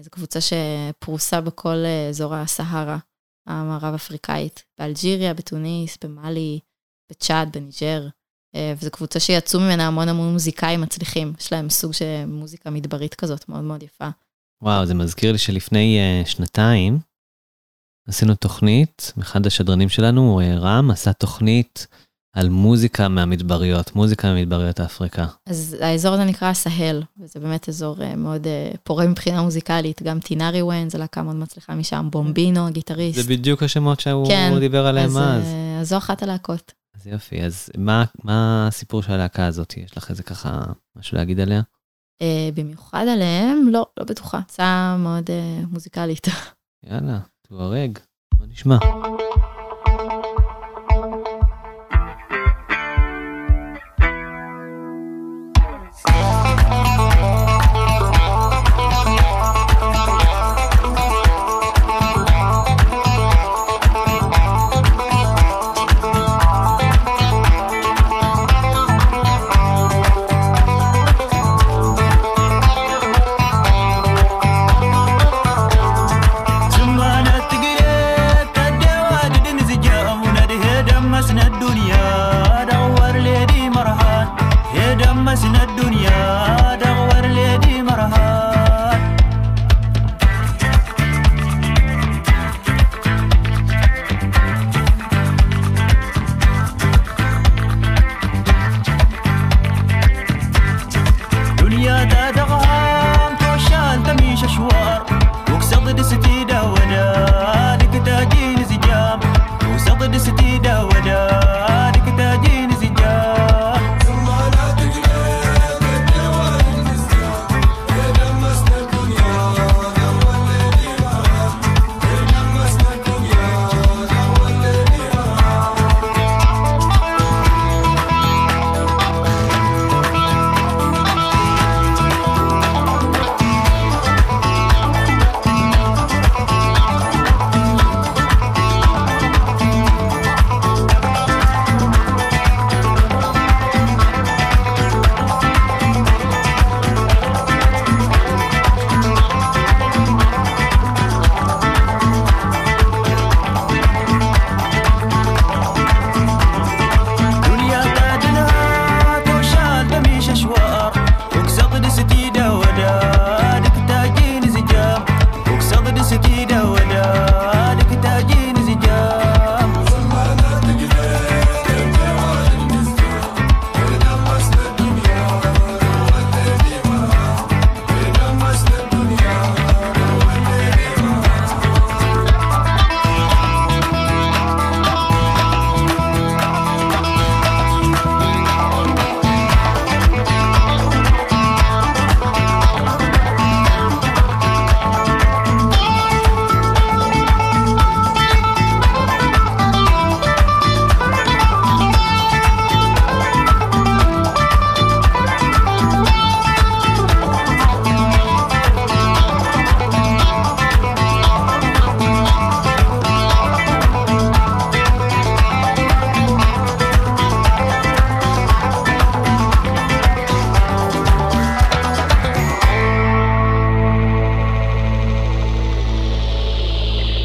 זו 0.00 0.10
קבוצה 0.10 0.38
שפרוסה 0.40 1.40
בכל 1.40 1.76
אזור 2.08 2.34
הסהרה 2.34 2.98
המערב 3.46 3.94
אפריקאית, 3.94 4.64
באלג'יריה, 4.78 5.34
בתוניס, 5.34 5.98
במאלי, 6.04 6.58
בצ'אד, 7.10 7.48
בניג'ר. 7.52 8.08
וזו 8.78 8.90
קבוצה 8.90 9.20
שיצאו 9.20 9.60
ממנה 9.60 9.86
המון 9.86 10.08
המון 10.08 10.32
מוזיקאים 10.32 10.80
מצליחים, 10.80 11.32
יש 11.40 11.52
להם 11.52 11.70
סוג 11.70 11.92
של 11.92 12.24
מוזיקה 12.26 12.70
מדברית 12.70 13.14
כזאת, 13.14 13.48
מאוד 13.48 13.64
מאוד 13.64 13.82
יפה. 13.82 14.08
וואו, 14.62 14.86
זה 14.86 14.94
מזכיר 14.94 15.32
לי 15.32 15.38
שלפני 15.38 15.98
uh, 16.00 16.28
שנתיים 16.28 16.98
עשינו 18.08 18.34
תוכנית, 18.34 19.12
אחד 19.20 19.46
השדרנים 19.46 19.88
שלנו, 19.88 20.40
uh, 20.40 20.58
רם, 20.58 20.90
עשה 20.90 21.12
תוכנית 21.12 21.86
על 22.34 22.48
מוזיקה 22.48 23.08
מהמדבריות, 23.08 23.96
מוזיקה 23.96 24.34
ממדבריות 24.34 24.80
אפריקה. 24.80 25.26
אז 25.46 25.76
האזור 25.80 26.14
הזה 26.14 26.24
נקרא 26.24 26.52
סהל, 26.52 27.02
וזה 27.20 27.40
באמת 27.40 27.68
אזור 27.68 28.02
אה, 28.02 28.16
מאוד 28.16 28.46
אה, 28.46 28.70
פורה 28.82 29.06
מבחינה 29.06 29.42
מוזיקלית, 29.42 30.02
גם 30.02 30.20
טינארי 30.20 30.62
ווין, 30.62 30.90
זו 30.90 30.98
להקה 30.98 31.22
מאוד 31.22 31.36
מצליחה 31.36 31.74
משם, 31.74 32.08
בומבינו, 32.10 32.66
הגיטריסט. 32.66 33.22
זה 33.22 33.28
בדיוק 33.28 33.62
השמות 33.62 34.00
שהוא 34.00 34.26
כן, 34.28 34.52
דיבר 34.60 34.86
עליהם 34.86 35.16
אז. 35.16 35.44
אה, 35.44 35.80
אז 35.80 35.88
זו 35.88 35.96
אחת 35.96 36.22
הלהקות. 36.22 36.72
אז 36.96 37.06
יופי, 37.06 37.42
אז 37.42 37.70
מה, 37.76 38.04
מה 38.24 38.66
הסיפור 38.68 39.02
של 39.02 39.12
הלהקה 39.12 39.46
הזאת? 39.46 39.76
יש 39.76 39.96
לך 39.96 40.10
איזה 40.10 40.22
ככה 40.22 40.62
משהו 40.96 41.16
להגיד 41.16 41.40
עליה? 41.40 41.62
אה, 42.22 42.48
במיוחד 42.54 43.06
עליהם, 43.08 43.68
לא, 43.70 43.86
לא 44.00 44.04
בטוחה, 44.04 44.38
הצעה 44.38 44.96
מאוד 44.98 45.30
אה, 45.30 45.60
מוזיקלית. 45.70 46.26
יאללה, 46.90 47.18
תוארג, 47.56 47.98
בוא 48.38 48.46
נשמע. 48.46 48.78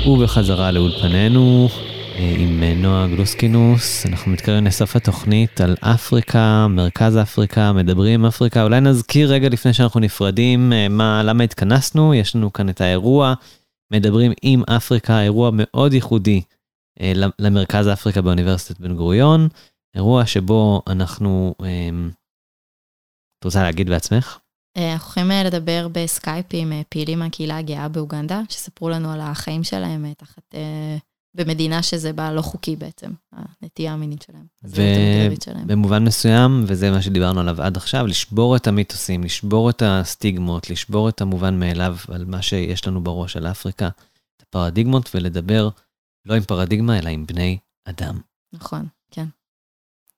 ובחזרה 0.07 0.71
לאולפנינו 0.71 1.67
אה, 2.15 2.35
עם 2.37 2.63
אה, 2.63 2.73
נועה 2.73 3.07
גלוסקינוס, 3.07 4.05
אנחנו 4.05 4.31
מתקרבים 4.31 4.65
לסוף 4.65 4.95
התוכנית 4.95 5.61
על 5.61 5.75
אפריקה, 5.81 6.67
מרכז 6.69 7.17
אפריקה, 7.17 7.73
מדברים 7.73 8.19
עם 8.19 8.25
אפריקה. 8.25 8.63
אולי 8.63 8.81
נזכיר 8.81 9.31
רגע 9.33 9.49
לפני 9.49 9.73
שאנחנו 9.73 9.99
נפרדים 9.99 10.73
אה, 10.73 10.89
מה, 10.89 11.23
למה 11.23 11.43
התכנסנו, 11.43 12.13
יש 12.13 12.35
לנו 12.35 12.53
כאן 12.53 12.69
את 12.69 12.81
האירוע, 12.81 13.33
מדברים 13.93 14.31
עם 14.41 14.63
אפריקה, 14.63 15.21
אירוע 15.21 15.49
מאוד 15.53 15.93
ייחודי 15.93 16.41
למרכז 17.39 17.87
אפריקה 17.87 18.21
באוניברסיטת 18.21 18.79
בן 18.79 18.95
גוריון, 18.95 19.47
אירוע 19.95 20.25
שבו 20.25 20.81
אנחנו, 20.87 21.55
את 23.39 23.45
רוצה 23.45 23.63
להגיד 23.63 23.89
בעצמך? 23.89 24.39
אה, 24.77 24.93
אנחנו 24.93 25.09
יכולים 25.09 25.31
אה, 25.31 25.43
לדבר 25.43 25.87
בסקייפ 25.91 26.45
עם 26.51 26.71
אה, 26.71 26.81
פעילים 26.89 27.19
מהקהילה 27.19 27.57
הגאה 27.57 27.87
באוגנדה, 27.87 28.41
שיספרו 28.49 28.89
לנו 28.89 29.11
על 29.11 29.21
החיים 29.21 29.63
שלהם 29.63 30.13
תחת 30.13 30.55
במדינה 31.35 31.83
שזה 31.83 32.13
בה 32.13 32.31
לא 32.31 32.41
חוקי 32.41 32.75
בעצם, 32.75 33.11
הנטייה 33.31 33.93
המינית 33.93 34.21
שלהם. 34.21 34.45
ובמובן 34.63 36.03
מסוים, 36.03 36.63
וזה 36.67 36.91
מה 36.91 37.01
שדיברנו 37.01 37.39
עליו 37.39 37.61
עד 37.61 37.77
עכשיו, 37.77 38.07
לשבור 38.07 38.55
את 38.55 38.67
המיתוסים, 38.67 39.23
לשבור 39.23 39.69
את 39.69 39.83
הסטיגמות, 39.85 40.69
לשבור 40.69 41.09
את 41.09 41.21
המובן 41.21 41.59
מאליו 41.59 41.95
על 42.07 42.25
מה 42.25 42.41
שיש 42.41 42.87
לנו 42.87 43.03
בראש 43.03 43.37
על 43.37 43.47
אפריקה, 43.47 43.87
את 44.37 44.41
הפרדיגמות, 44.41 45.09
ולדבר 45.15 45.69
לא 46.25 46.33
עם 46.33 46.43
פרדיגמה, 46.43 46.99
אלא 46.99 47.09
עם 47.09 47.25
בני 47.25 47.57
אדם. 47.85 48.19
נכון, 48.53 48.87
כן, 49.11 49.25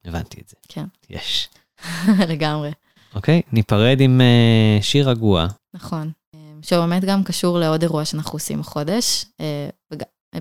הבנתי 0.05 0.41
את 0.41 0.49
זה. 0.49 0.55
כן, 0.67 0.85
יש. 1.09 1.49
לגמרי. 2.29 2.71
אוקיי, 3.15 3.41
ניפרד 3.53 3.97
עם 4.01 4.21
uh, 4.21 4.83
שיר 4.83 5.09
רגוע. 5.09 5.47
נכון. 5.73 6.11
אה, 6.35 6.39
שבאמת 6.61 7.03
גם 7.05 7.23
קשור 7.23 7.59
לעוד 7.59 7.81
אירוע 7.81 8.05
שאנחנו 8.05 8.31
עושים 8.35 8.59
החודש. 8.59 9.25
אה, 9.41 9.69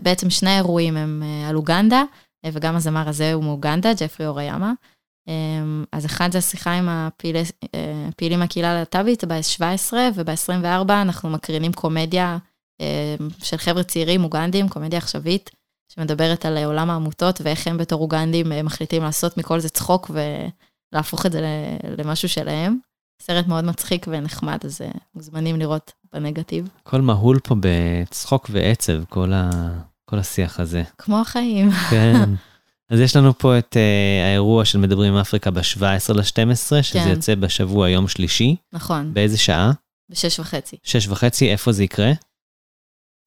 בעצם 0.02 0.30
שני 0.30 0.50
האירועים 0.50 0.96
הם 0.96 1.22
אה, 1.26 1.48
על 1.48 1.56
אוגנדה, 1.56 2.02
וגם 2.46 2.76
הזמר 2.76 3.08
הזה 3.08 3.32
הוא 3.32 3.44
מאוגנדה, 3.44 3.90
ג'פרי 4.00 4.26
אוריאמה. 4.26 4.72
אה, 5.28 5.34
אז 5.92 6.06
אחד 6.06 6.32
זה 6.32 6.38
השיחה 6.38 6.72
עם 6.72 6.88
הפעילי- 6.88 7.42
הפעילים 8.08 8.38
מהקהילה 8.38 8.70
הלהט"בית 8.70 9.24
ב-17, 9.24 9.92
וב-24 10.14 10.92
אנחנו 11.02 11.30
מקרינים 11.30 11.72
קומדיה 11.72 12.38
של 13.42 13.56
חבר'ה 13.56 13.82
צעירים 13.82 14.24
אוגנדים, 14.24 14.68
קומדיה 14.68 14.98
עכשווית, 14.98 15.50
שמדברת 15.92 16.44
על 16.46 16.58
עולם 16.58 16.90
העמותות 16.90 17.40
ואיך 17.44 17.66
הם 17.66 17.76
בתור 17.78 18.00
אוגנדים 18.00 18.52
מחליטים 18.64 19.02
לעשות 19.02 19.36
מכל 19.36 19.60
זה 19.60 19.68
צחוק 19.68 20.10
ולהפוך 20.92 21.26
את 21.26 21.32
זה 21.32 21.40
למשהו 21.98 22.28
שלהם. 22.28 22.78
סרט 23.22 23.46
מאוד 23.46 23.64
מצחיק 23.64 24.06
ונחמד, 24.10 24.58
אז 24.64 24.80
אה, 24.80 24.90
מוזמנים 25.14 25.58
לראות 25.58 25.92
בנגטיב. 26.12 26.68
הכל 26.80 27.00
מהול 27.00 27.38
פה 27.44 27.54
בצחוק 27.60 28.50
ועצב, 28.52 29.04
כל, 29.04 29.32
ה... 29.32 29.50
כל 30.04 30.18
השיח 30.18 30.60
הזה. 30.60 30.82
כמו 30.98 31.20
החיים. 31.20 31.70
כן. 31.90 32.14
אז 32.90 33.00
יש 33.00 33.16
לנו 33.16 33.38
פה 33.38 33.58
את 33.58 33.76
uh, 33.76 34.26
האירוע 34.26 34.64
של 34.64 34.78
מדברים 34.78 35.12
עם 35.12 35.18
אפריקה 35.18 35.50
ב-17 35.50 36.14
ל-12, 36.14 36.54
שזה 36.54 36.98
כן. 36.98 37.08
יוצא 37.08 37.34
בשבוע 37.34 37.88
יום 37.88 38.08
שלישי. 38.08 38.56
נכון, 38.72 39.14
באיזה 39.14 39.38
שעה? 39.38 39.72
בשש 40.10 40.38
וחצי. 40.38 40.76
שש 40.84 41.08
וחצי, 41.08 41.50
איפה 41.52 41.72
זה 41.72 41.84
יקרה? 41.84 42.12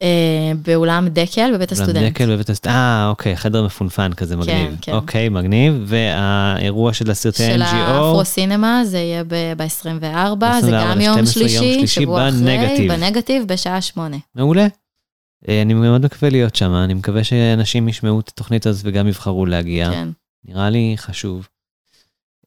אה, 0.02 0.52
באולם 0.66 1.08
דקל 1.08 1.52
בבית 1.54 1.72
אולם 1.72 1.82
הסטודנט. 1.82 2.12
דקל 2.12 2.36
בבית 2.36 2.49
הסטודנט. 2.49 2.76
אה, 2.76 3.08
אוקיי, 3.10 3.38
חדר 3.38 3.66
מפונפן 3.66 4.14
כזה 4.14 4.38
מגניב. 4.38 4.78
כן. 4.82 4.93
אוקיי, 4.93 5.30
מגניב. 5.30 5.84
והאירוע 5.86 6.93
של 6.93 7.12
הסרטי 7.12 7.38
של 7.38 7.62
NGO, 7.62 7.76
האפרו 7.76 8.26
סינמה, 8.26 8.82
זה 8.86 8.97
יהיה 8.97 9.24
ב-24, 9.24 9.58
זה 9.58 9.64
24, 9.64 10.60
גם 10.62 11.02
יום 11.02 11.26
12, 11.26 11.43
יום 11.43 11.52
שלישי, 11.52 11.88
שבוע 11.88 12.30
אחרי, 12.30 12.88
בנגטיב. 12.88 13.47
בשעה 13.47 13.82
שמונה. 13.82 14.18
מעולה. 14.36 14.68
אה, 15.49 15.62
אני 15.62 15.74
מאוד 15.74 16.06
מקווה 16.06 16.30
להיות 16.30 16.56
שם, 16.56 16.74
אני 16.74 16.93
מקווה 16.93 17.24
שאנשים 17.24 17.88
ישמעו 17.88 18.20
את 18.20 18.30
התוכנית 18.30 18.66
הזאת 18.66 18.86
וגם 18.86 19.08
יבחרו 19.08 19.45
להגיע. 19.45 19.91
כן. 19.91 20.08
נראה 20.45 20.70
לי 20.70 20.93
חשוב. 20.97 21.47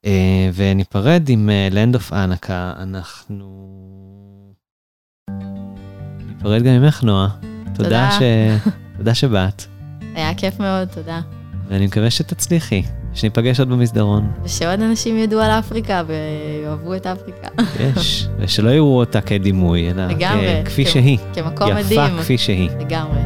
אה, 0.05 0.51
וניפרד 0.55 1.29
עם 1.29 1.51
אה, 1.51 1.69
Land 1.71 1.97
of 1.97 2.15
אנקה, 2.15 2.73
אנחנו... 2.77 4.04
ניפרד 6.45 6.63
גם 6.63 6.73
ממך, 6.83 7.03
נועה. 7.03 7.29
תודה, 7.75 7.75
תודה. 7.75 8.11
ש... 8.11 8.23
תודה 8.99 9.15
שבאת, 9.15 9.65
היה 10.15 10.35
כיף 10.35 10.61
מאוד, 10.61 10.89
תודה. 10.89 11.21
ואני 11.69 11.87
מקווה 11.87 12.11
שתצליחי, 12.11 12.83
שניפגש 13.15 13.61
עוד 13.61 13.69
במסדרון. 13.69 14.33
ושעוד 14.45 14.81
אנשים 14.81 15.19
ידעו 15.19 15.41
על 15.41 15.51
אפריקה 15.51 16.03
ויאהבו 16.07 16.95
את 16.95 17.07
אפריקה. 17.07 17.49
יש, 17.97 18.27
ושלא 18.39 18.71
יראו 18.71 18.99
אותה 18.99 19.21
כדימוי, 19.21 19.91
אלא 19.91 20.07
לגמרי, 20.07 20.63
כ- 20.65 20.67
כפי 20.69 20.85
כ- 20.85 20.89
שהיא. 20.89 21.19
כמקום 21.35 21.75
מדהים. 21.75 22.01
יפה 22.01 22.23
כפי 22.23 22.39
שהיא. 22.39 22.71
לגמרי. 22.81 23.21